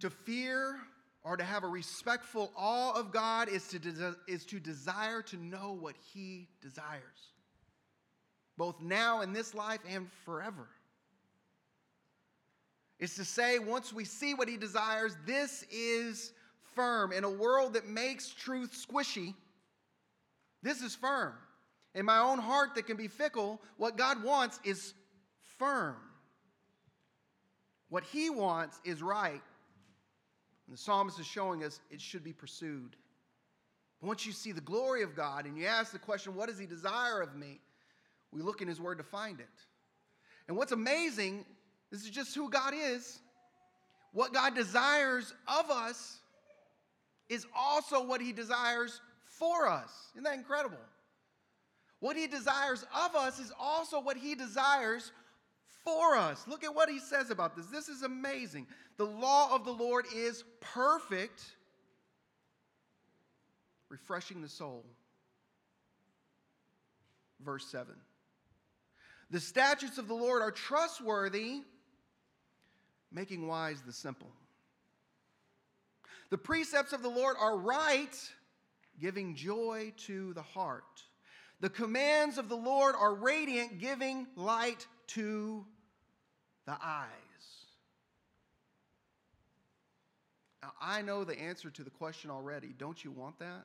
To 0.00 0.08
fear 0.08 0.78
or 1.22 1.36
to 1.36 1.44
have 1.44 1.64
a 1.64 1.68
respectful 1.68 2.50
awe 2.56 2.98
of 2.98 3.12
God 3.12 3.50
is 3.50 3.68
to, 3.68 4.14
is 4.26 4.46
to 4.46 4.58
desire 4.58 5.20
to 5.22 5.36
know 5.36 5.76
what 5.78 5.96
He 6.14 6.48
desires, 6.62 7.34
both 8.58 8.80
now 8.82 9.22
in 9.22 9.32
this 9.32 9.54
life 9.54 9.80
and 9.88 10.08
forever. 10.26 10.68
It's 12.98 13.14
to 13.16 13.24
say, 13.24 13.58
once 13.58 13.92
we 13.92 14.04
see 14.04 14.34
what 14.34 14.48
He 14.48 14.58
desires, 14.58 15.16
this 15.24 15.64
is 15.70 16.32
firm. 16.74 17.12
In 17.12 17.24
a 17.24 17.30
world 17.30 17.72
that 17.74 17.86
makes 17.86 18.28
truth 18.28 18.86
squishy, 18.86 19.34
this 20.62 20.82
is 20.82 20.94
firm. 20.94 21.32
In 21.94 22.04
my 22.04 22.18
own 22.18 22.38
heart 22.38 22.74
that 22.74 22.86
can 22.86 22.98
be 22.98 23.08
fickle, 23.08 23.62
what 23.78 23.96
God 23.96 24.22
wants 24.22 24.60
is 24.64 24.92
firm. 25.58 25.96
What 27.88 28.04
He 28.04 28.28
wants 28.28 28.78
is 28.84 29.02
right 29.02 29.40
and 30.68 30.76
the 30.76 30.80
psalmist 30.80 31.18
is 31.18 31.26
showing 31.26 31.64
us 31.64 31.80
it 31.90 32.00
should 32.00 32.22
be 32.22 32.34
pursued. 32.34 32.94
Once 34.02 34.26
you 34.26 34.32
see 34.32 34.52
the 34.52 34.60
glory 34.60 35.02
of 35.02 35.16
God 35.16 35.46
and 35.46 35.56
you 35.56 35.64
ask 35.64 35.92
the 35.92 35.98
question, 35.98 36.34
what 36.34 36.48
does 36.48 36.58
he 36.58 36.66
desire 36.66 37.22
of 37.22 37.34
me? 37.34 37.58
We 38.32 38.42
look 38.42 38.60
in 38.60 38.68
his 38.68 38.80
word 38.80 38.98
to 38.98 39.04
find 39.04 39.40
it. 39.40 39.46
And 40.46 40.56
what's 40.56 40.72
amazing, 40.72 41.44
this 41.90 42.02
is 42.02 42.10
just 42.10 42.34
who 42.34 42.50
God 42.50 42.74
is. 42.74 43.20
What 44.12 44.32
God 44.32 44.54
desires 44.54 45.34
of 45.46 45.70
us 45.70 46.18
is 47.28 47.46
also 47.56 48.04
what 48.04 48.20
he 48.20 48.32
desires 48.32 49.00
for 49.26 49.68
us. 49.68 49.90
Isn't 50.14 50.24
that 50.24 50.34
incredible? 50.34 50.78
What 52.00 52.16
he 52.16 52.26
desires 52.26 52.84
of 52.94 53.14
us 53.14 53.38
is 53.38 53.52
also 53.58 54.00
what 54.00 54.16
he 54.16 54.34
desires 54.34 55.12
for 55.84 56.16
us. 56.16 56.46
Look 56.46 56.64
at 56.64 56.74
what 56.74 56.88
he 56.88 56.98
says 56.98 57.30
about 57.30 57.56
this. 57.56 57.66
This 57.66 57.88
is 57.88 58.02
amazing. 58.02 58.66
The 58.96 59.04
law 59.04 59.54
of 59.54 59.64
the 59.64 59.72
Lord 59.72 60.06
is 60.14 60.44
perfect, 60.60 61.42
refreshing 63.88 64.42
the 64.42 64.48
soul. 64.48 64.84
Verse 67.40 67.66
7. 67.66 67.94
The 69.30 69.40
statutes 69.40 69.98
of 69.98 70.08
the 70.08 70.14
Lord 70.14 70.40
are 70.40 70.50
trustworthy, 70.50 71.62
making 73.12 73.46
wise 73.46 73.82
the 73.82 73.92
simple. 73.92 74.30
The 76.30 76.38
precepts 76.38 76.92
of 76.92 77.02
the 77.02 77.08
Lord 77.08 77.36
are 77.38 77.56
right, 77.56 78.16
giving 79.00 79.34
joy 79.34 79.92
to 80.06 80.32
the 80.34 80.42
heart. 80.42 81.02
The 81.60 81.70
commands 81.70 82.38
of 82.38 82.48
the 82.48 82.56
Lord 82.56 82.94
are 82.98 83.14
radiant, 83.14 83.78
giving 83.78 84.26
light 84.36 84.86
to 85.08 85.64
the 86.66 86.76
eyes. 86.82 87.08
Now, 90.62 90.72
I 90.80 91.02
know 91.02 91.24
the 91.24 91.38
answer 91.38 91.70
to 91.70 91.84
the 91.84 91.90
question 91.90 92.30
already. 92.30 92.74
Don't 92.78 93.02
you 93.04 93.10
want 93.10 93.38
that? 93.38 93.64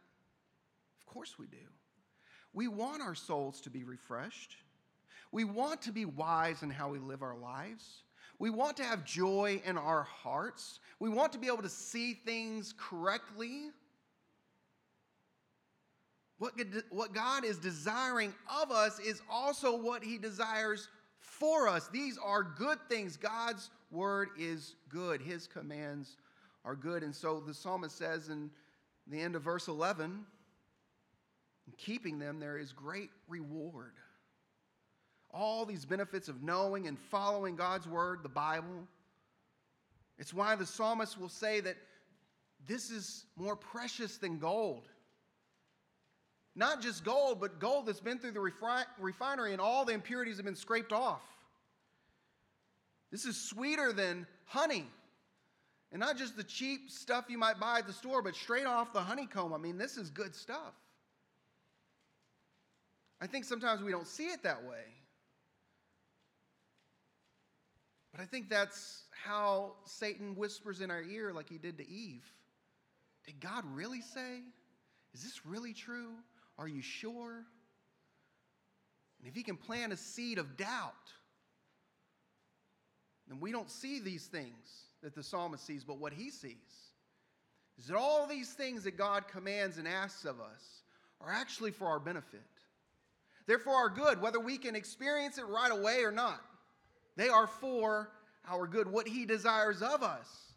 Of 1.00 1.06
course 1.06 1.38
we 1.38 1.48
do. 1.48 1.58
We 2.54 2.68
want 2.68 3.02
our 3.02 3.16
souls 3.16 3.62
to 3.62 3.70
be 3.70 3.84
refreshed. 3.84 4.58
We 5.34 5.46
want 5.46 5.82
to 5.82 5.92
be 5.92 6.06
wise 6.06 6.62
in 6.62 6.70
how 6.70 6.90
we 6.90 7.00
live 7.00 7.24
our 7.24 7.36
lives. 7.36 8.04
We 8.38 8.52
want 8.52 8.78
to 8.78 8.84
have 8.84 9.04
joy 9.04 9.60
in 9.66 9.80
our 9.80 10.04
hearts. 10.04 10.80
We 11.00 11.10
want 11.10 11.34
to 11.34 11.40
be 11.40 11.48
able 11.48 11.64
to 11.64 11.70
see 11.70 12.14
things 12.14 12.76
correctly. 12.78 13.72
What, 16.38 16.54
what 16.92 17.14
God 17.14 17.46
is 17.46 17.58
desiring 17.58 18.32
of 18.62 18.70
us 18.70 19.00
is 19.00 19.24
also 19.28 19.76
what 19.76 20.04
He 20.04 20.20
desires 20.20 20.88
for 21.20 21.68
us. 21.68 21.88
These 21.88 22.20
are 22.24 22.44
good 22.44 22.78
things. 22.88 23.18
God's 23.18 23.72
word 23.90 24.30
is 24.38 24.76
good, 24.88 25.20
His 25.20 25.48
commands 25.48 26.18
are 26.64 26.76
good. 26.76 27.02
And 27.02 27.16
so 27.16 27.40
the 27.40 27.56
psalmist 27.56 27.98
says 27.98 28.30
in 28.30 28.52
the 29.08 29.20
end 29.20 29.36
of 29.36 29.42
verse 29.42 29.68
11, 29.68 30.26
in 31.66 31.74
keeping 31.78 32.20
them, 32.20 32.40
there 32.40 32.60
is 32.60 32.72
great 32.72 33.10
reward. 33.28 33.94
All 35.34 35.66
these 35.66 35.86
benefits 35.86 36.28
of 36.28 36.44
knowing 36.44 36.88
and 36.88 36.98
following 36.98 37.56
God's 37.56 37.88
word, 37.88 38.20
the 38.22 38.30
Bible. 38.30 38.88
It's 40.18 40.34
why 40.34 40.56
the 40.56 40.66
psalmist 40.66 41.20
will 41.20 41.30
say 41.30 41.60
that 41.62 41.76
this 42.68 42.92
is 42.92 43.26
more 43.36 43.56
precious 43.56 44.18
than 44.18 44.38
gold. 44.38 44.88
Not 46.56 46.82
just 46.82 47.04
gold, 47.04 47.42
but 47.42 47.60
gold 47.60 47.88
that's 47.88 48.00
been 48.00 48.20
through 48.20 48.34
the 48.34 48.40
refi- 48.40 48.86
refinery 49.00 49.54
and 49.54 49.62
all 49.62 49.86
the 49.86 49.94
impurities 49.94 50.38
have 50.38 50.46
been 50.46 50.56
scraped 50.56 50.94
off. 50.94 51.24
This 53.12 53.26
is 53.26 53.40
sweeter 53.40 53.92
than 53.92 54.28
honey. 54.46 54.86
And 55.92 56.00
not 56.00 56.18
just 56.18 56.36
the 56.36 56.44
cheap 56.44 56.90
stuff 56.90 57.26
you 57.28 57.38
might 57.38 57.60
buy 57.60 57.80
at 57.80 57.88
the 57.88 57.94
store, 57.94 58.22
but 58.22 58.36
straight 58.36 58.66
off 58.66 58.94
the 58.94 59.02
honeycomb. 59.02 59.54
I 59.54 59.58
mean, 59.58 59.78
this 59.78 59.98
is 59.98 60.10
good 60.10 60.34
stuff. 60.34 60.74
I 63.22 63.28
think 63.28 63.46
sometimes 63.46 63.82
we 63.82 63.92
don't 63.92 64.08
see 64.08 64.26
it 64.26 64.44
that 64.44 64.64
way. 64.64 64.84
But 68.14 68.22
I 68.22 68.26
think 68.26 68.48
that's 68.48 69.04
how 69.26 69.74
Satan 69.86 70.36
whispers 70.36 70.82
in 70.82 70.92
our 70.92 71.02
ear, 71.02 71.34
like 71.34 71.50
he 71.50 71.58
did 71.58 71.78
to 71.80 71.90
Eve. 71.90 72.24
Did 73.26 73.40
God 73.40 73.64
really 73.74 74.02
say? 74.02 74.42
Is 75.14 75.24
this 75.24 75.46
really 75.46 75.74
true? 75.74 76.12
Are 76.58 76.68
you 76.68 76.82
sure? 76.82 77.44
And 79.20 79.28
if 79.28 79.36
he 79.36 79.42
can 79.42 79.58
plant 79.58 79.92
a 79.94 79.98
seed 79.98 80.38
of 80.38 80.58
doubt, 80.58 80.94
then 83.28 83.40
we 83.40 83.52
don't 83.52 83.70
see 83.70 84.00
these 84.00 84.26
things 84.26 84.86
that 85.02 85.16
the 85.16 85.24
psalmist 85.24 85.66
sees, 85.66 85.84
but 85.84 85.98
what 85.98 86.14
he 86.14 86.30
sees 86.30 86.92
is 87.80 87.88
that 87.88 87.98
all 87.98 88.28
these 88.28 88.54
things 88.54 88.84
that 88.84 88.98
God 88.98 89.28
commands 89.28 89.78
and 89.78 89.88
asks 89.88 90.26
of 90.26 90.40
us 90.40 90.84
are 91.20 91.32
actually 91.32 91.72
for 91.72 91.88
our 91.88 92.00
benefit. 92.00 92.42
They're 93.48 93.60
for 93.60 93.74
our 93.74 93.90
good, 93.90 94.22
whether 94.22 94.40
we 94.40 94.58
can 94.58 94.76
experience 94.76 95.38
it 95.38 95.46
right 95.46 95.72
away 95.72 96.04
or 96.04 96.12
not. 96.12 96.42
They 97.16 97.30
are 97.30 97.48
for 97.48 98.10
our 98.48 98.68
good. 98.68 98.88
What 98.88 99.08
he 99.08 99.26
desires 99.26 99.82
of 99.82 100.04
us 100.04 100.54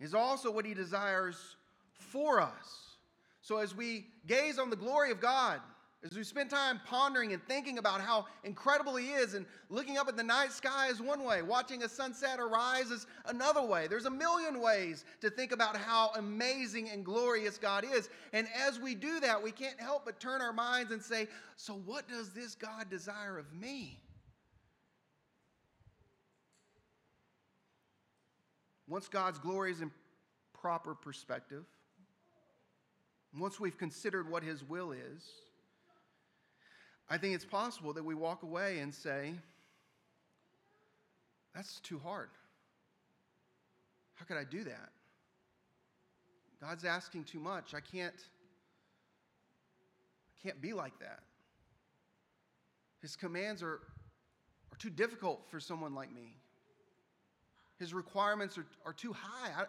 is 0.00 0.14
also 0.14 0.50
what 0.50 0.64
he 0.64 0.74
desires 0.74 1.56
for 1.92 2.40
us. 2.40 2.96
So 3.42 3.58
as 3.58 3.74
we 3.74 4.06
gaze 4.26 4.58
on 4.58 4.70
the 4.70 4.76
glory 4.76 5.10
of 5.10 5.20
God, 5.20 5.60
as 6.02 6.16
we 6.16 6.24
spend 6.24 6.48
time 6.48 6.80
pondering 6.86 7.34
and 7.34 7.42
thinking 7.46 7.76
about 7.76 8.00
how 8.00 8.24
incredible 8.44 8.96
He 8.96 9.10
is, 9.10 9.34
and 9.34 9.44
looking 9.68 9.98
up 9.98 10.08
at 10.08 10.16
the 10.16 10.22
night 10.22 10.50
sky 10.50 10.88
is 10.88 11.00
one 11.00 11.24
way, 11.24 11.42
watching 11.42 11.82
a 11.82 11.88
sunset 11.88 12.40
arise 12.40 12.90
is 12.90 13.06
another 13.26 13.62
way. 13.62 13.86
There's 13.86 14.06
a 14.06 14.10
million 14.10 14.62
ways 14.62 15.04
to 15.20 15.28
think 15.28 15.52
about 15.52 15.76
how 15.76 16.12
amazing 16.16 16.88
and 16.88 17.04
glorious 17.04 17.58
God 17.58 17.84
is. 17.84 18.08
And 18.32 18.48
as 18.66 18.80
we 18.80 18.94
do 18.94 19.20
that, 19.20 19.42
we 19.42 19.52
can't 19.52 19.78
help 19.78 20.06
but 20.06 20.18
turn 20.20 20.40
our 20.40 20.54
minds 20.54 20.90
and 20.90 21.02
say, 21.02 21.28
So, 21.56 21.74
what 21.74 22.08
does 22.08 22.30
this 22.30 22.54
God 22.54 22.88
desire 22.88 23.36
of 23.36 23.52
me? 23.52 24.00
Once 28.90 29.06
God's 29.06 29.38
glory 29.38 29.70
is 29.70 29.80
in 29.80 29.92
proper 30.52 30.96
perspective, 30.96 31.64
once 33.38 33.60
we've 33.60 33.78
considered 33.78 34.28
what 34.28 34.42
His 34.42 34.64
will 34.64 34.90
is, 34.90 35.30
I 37.08 37.16
think 37.16 37.36
it's 37.36 37.44
possible 37.44 37.92
that 37.92 38.04
we 38.04 38.16
walk 38.16 38.42
away 38.42 38.80
and 38.80 38.92
say, 38.92 39.34
that's 41.54 41.78
too 41.80 42.00
hard. 42.00 42.30
How 44.14 44.24
could 44.24 44.36
I 44.36 44.44
do 44.44 44.64
that? 44.64 44.90
God's 46.60 46.84
asking 46.84 47.24
too 47.24 47.38
much. 47.38 47.74
I 47.74 47.80
can't 47.80 48.14
I 48.14 50.42
can't 50.42 50.60
be 50.60 50.72
like 50.72 50.98
that. 50.98 51.20
His 53.02 53.14
commands 53.14 53.62
are, 53.62 53.80
are 54.72 54.78
too 54.78 54.90
difficult 54.90 55.42
for 55.48 55.60
someone 55.60 55.94
like 55.94 56.12
me. 56.12 56.39
His 57.80 57.92
requirements 57.94 58.58
are, 58.58 58.66
are 58.84 58.92
too 58.92 59.12
high. 59.12 59.62
I, 59.62 59.64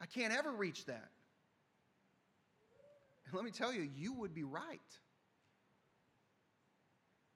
I 0.00 0.06
can't 0.06 0.32
ever 0.32 0.52
reach 0.52 0.86
that. 0.86 1.10
And 3.26 3.34
let 3.34 3.44
me 3.44 3.50
tell 3.50 3.74
you, 3.74 3.90
you 3.94 4.14
would 4.14 4.32
be 4.32 4.44
right. 4.44 4.80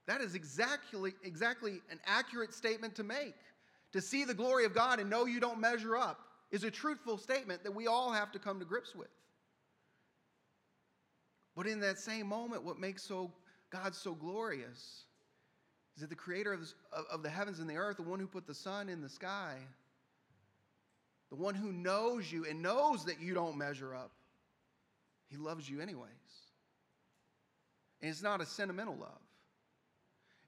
That 0.07 0.21
is 0.21 0.37
exactly, 0.37 1.14
exactly 1.25 1.83
an 1.90 1.99
accurate 2.07 2.55
statement 2.55 2.95
to 2.95 3.03
make. 3.03 3.35
To 3.93 4.01
see 4.01 4.25
the 4.25 4.35
glory 4.35 4.64
of 4.64 4.73
God 4.73 5.01
and 5.01 5.11
know 5.11 5.25
you 5.27 5.40
don't 5.40 5.61
measure 5.61 5.97
up 5.97 6.21
is 6.53 6.62
a 6.62 6.71
truthful 6.71 7.19
statement 7.19 7.64
that 7.64 7.75
we 7.75 7.88
all 7.88 8.12
have 8.12 8.31
to 8.33 8.38
come 8.38 8.61
to 8.61 8.64
grips 8.64 8.95
with. 8.95 9.11
But 11.57 11.66
in 11.66 11.81
that 11.81 11.99
same 11.99 12.29
moment, 12.29 12.62
what 12.62 12.79
makes 12.79 13.03
so 13.03 13.33
God's 13.71 13.99
so 13.99 14.14
glorious 14.14 15.05
is 15.97 16.03
that 16.03 16.11
the 16.11 16.16
creator 16.16 16.53
of, 16.53 16.61
of, 16.93 17.05
of 17.11 17.23
the 17.25 17.31
heavens 17.31 17.59
and 17.59 17.69
the 17.69 17.77
earth, 17.77 17.97
the 17.97 18.03
one 18.03 18.21
who 18.21 18.29
put 18.29 18.47
the 18.47 18.55
sun 18.55 18.88
in 18.88 19.01
the 19.01 19.09
sky, 19.09 19.57
the 21.31 21.37
one 21.37 21.55
who 21.55 21.73
knows 21.73 22.31
you 22.31 22.45
and 22.45 22.61
knows 22.61 23.05
that 23.05 23.21
you 23.21 23.35
don't 23.35 23.57
measure 23.57 23.95
up, 23.95 24.11
he 25.29 25.37
loves 25.37 25.69
you 25.69 25.81
anyways. 25.81 26.11
And 28.03 28.11
it's 28.11 28.23
not 28.23 28.40
a 28.40 28.47
sentimental 28.47 28.97
love. 28.97 29.21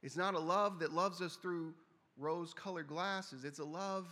It's 0.03 0.17
not 0.17 0.35
a 0.35 0.39
love 0.39 0.81
that 0.81 0.93
loves 0.93 1.21
us 1.21 1.37
through 1.37 1.75
rose 2.19 2.53
colored 2.53 2.89
glasses. 2.89 3.45
It's 3.45 3.61
a 3.61 3.65
love 3.65 4.07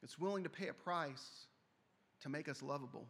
that's 0.00 0.18
willing 0.18 0.44
to 0.44 0.50
pay 0.50 0.68
a 0.68 0.72
price 0.72 1.46
to 2.22 2.28
make 2.28 2.48
us 2.48 2.62
lovable. 2.62 3.06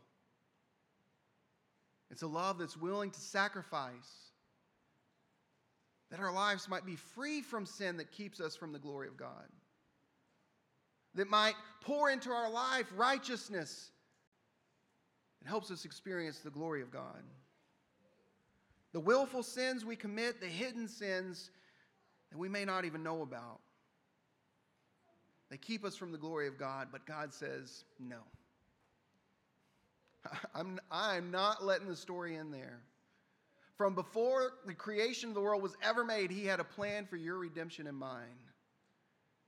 It's 2.11 2.23
a 2.23 2.27
love 2.27 2.59
that's 2.59 2.77
willing 2.77 3.11
to 3.11 3.21
sacrifice 3.21 4.29
that 6.11 6.21
our 6.21 6.33
lives 6.33 6.69
might 6.69 6.87
be 6.87 6.97
free 6.97 7.43
from 7.43 7.67
sin 7.67 7.99
that 7.99 8.11
keeps 8.11 8.41
us 8.41 8.57
from 8.57 8.73
the 8.73 8.79
glory 8.79 9.09
of 9.09 9.17
God, 9.17 9.45
that 11.15 11.29
might 11.29 11.55
pour 11.83 12.11
into 12.11 12.31
our 12.31 12.51
life 12.51 12.87
righteousness 12.97 13.91
that 15.43 15.49
helps 15.49 15.71
us 15.71 15.85
experience 15.85 16.41
the 16.41 16.51
glory 16.51 16.83
of 16.83 16.91
God. 16.91 17.23
The 18.93 19.01
willful 19.01 19.43
sins 19.43 19.85
we 19.85 19.97
commit, 19.97 20.41
the 20.41 20.47
hidden 20.47 20.89
sins 20.89 21.51
that 22.31 22.39
we 22.39 22.49
may 22.49 22.65
not 22.65 22.85
even 22.85 23.03
know 23.03 23.23
about. 23.23 23.61
They 25.51 25.57
keep 25.57 25.85
us 25.85 25.97
from 25.97 26.13
the 26.13 26.19
glory 26.19 26.47
of 26.47 26.59
God, 26.59 26.89
but 26.93 27.07
God 27.07 27.33
says, 27.33 27.85
no. 27.99 28.19
I'm, 30.55 30.79
I'm 30.91 31.31
not 31.31 31.65
letting 31.65 31.89
the 31.89 31.97
story 31.97 32.37
end 32.37 32.53
there. 32.53 32.81
From 33.77 33.95
before 33.95 34.55
the 34.67 34.75
creation 34.75 35.29
of 35.29 35.35
the 35.35 35.41
world 35.41 35.63
was 35.63 35.77
ever 35.83 36.05
made, 36.05 36.31
He 36.31 36.45
had 36.45 36.61
a 36.61 36.65
plan 36.65 37.07
for 37.07 37.17
your 37.17 37.39
redemption 37.39 37.87
in 37.87 37.95
mind. 37.95 38.27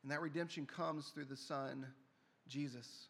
And 0.03 0.11
that 0.11 0.21
redemption 0.21 0.67
comes 0.67 1.09
through 1.09 1.27
the 1.27 1.37
Son, 1.37 1.87
Jesus. 2.49 3.09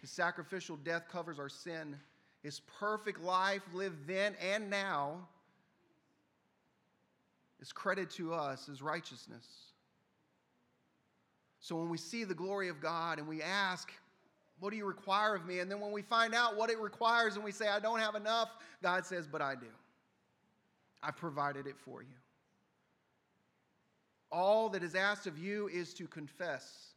His 0.00 0.10
sacrificial 0.10 0.76
death 0.76 1.04
covers 1.10 1.38
our 1.38 1.48
sin. 1.48 1.96
His 2.42 2.60
perfect 2.60 3.20
life 3.20 3.62
lived 3.72 4.06
then 4.06 4.34
and 4.40 4.70
now 4.70 5.28
is 7.60 7.72
credited 7.72 8.10
to 8.10 8.32
us 8.32 8.68
as 8.68 8.82
righteousness. 8.82 9.46
So 11.60 11.76
when 11.76 11.90
we 11.90 11.98
see 11.98 12.24
the 12.24 12.34
glory 12.34 12.68
of 12.68 12.80
God 12.80 13.18
and 13.18 13.28
we 13.28 13.42
ask, 13.42 13.92
What 14.58 14.70
do 14.70 14.76
you 14.76 14.86
require 14.86 15.34
of 15.34 15.44
me? 15.44 15.58
And 15.60 15.70
then 15.70 15.80
when 15.80 15.92
we 15.92 16.02
find 16.02 16.34
out 16.34 16.56
what 16.56 16.70
it 16.70 16.78
requires 16.78 17.36
and 17.36 17.44
we 17.44 17.52
say, 17.52 17.68
I 17.68 17.78
don't 17.78 18.00
have 18.00 18.14
enough, 18.14 18.48
God 18.82 19.04
says, 19.04 19.26
But 19.26 19.42
I 19.42 19.54
do. 19.54 19.66
I've 21.02 21.16
provided 21.16 21.66
it 21.66 21.76
for 21.78 22.02
you. 22.02 22.08
All 24.32 24.68
that 24.70 24.82
is 24.82 24.94
asked 24.94 25.26
of 25.26 25.38
you 25.38 25.68
is 25.68 25.92
to 25.94 26.06
confess 26.06 26.90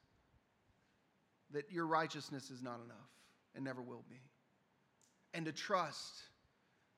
that 1.51 1.71
your 1.71 1.85
righteousness 1.87 2.49
is 2.49 2.61
not 2.61 2.79
enough 2.85 3.09
and 3.55 3.63
never 3.63 3.81
will 3.81 4.03
be, 4.09 4.21
and 5.33 5.45
to 5.45 5.51
trust 5.51 6.23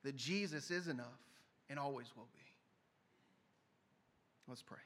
that 0.04 0.16
Jesus 0.16 0.70
is 0.70 0.88
enough 0.88 1.06
and 1.68 1.78
always 1.78 2.06
will 2.16 2.28
be. 2.34 2.40
Let's 4.48 4.62
pray. 4.62 4.78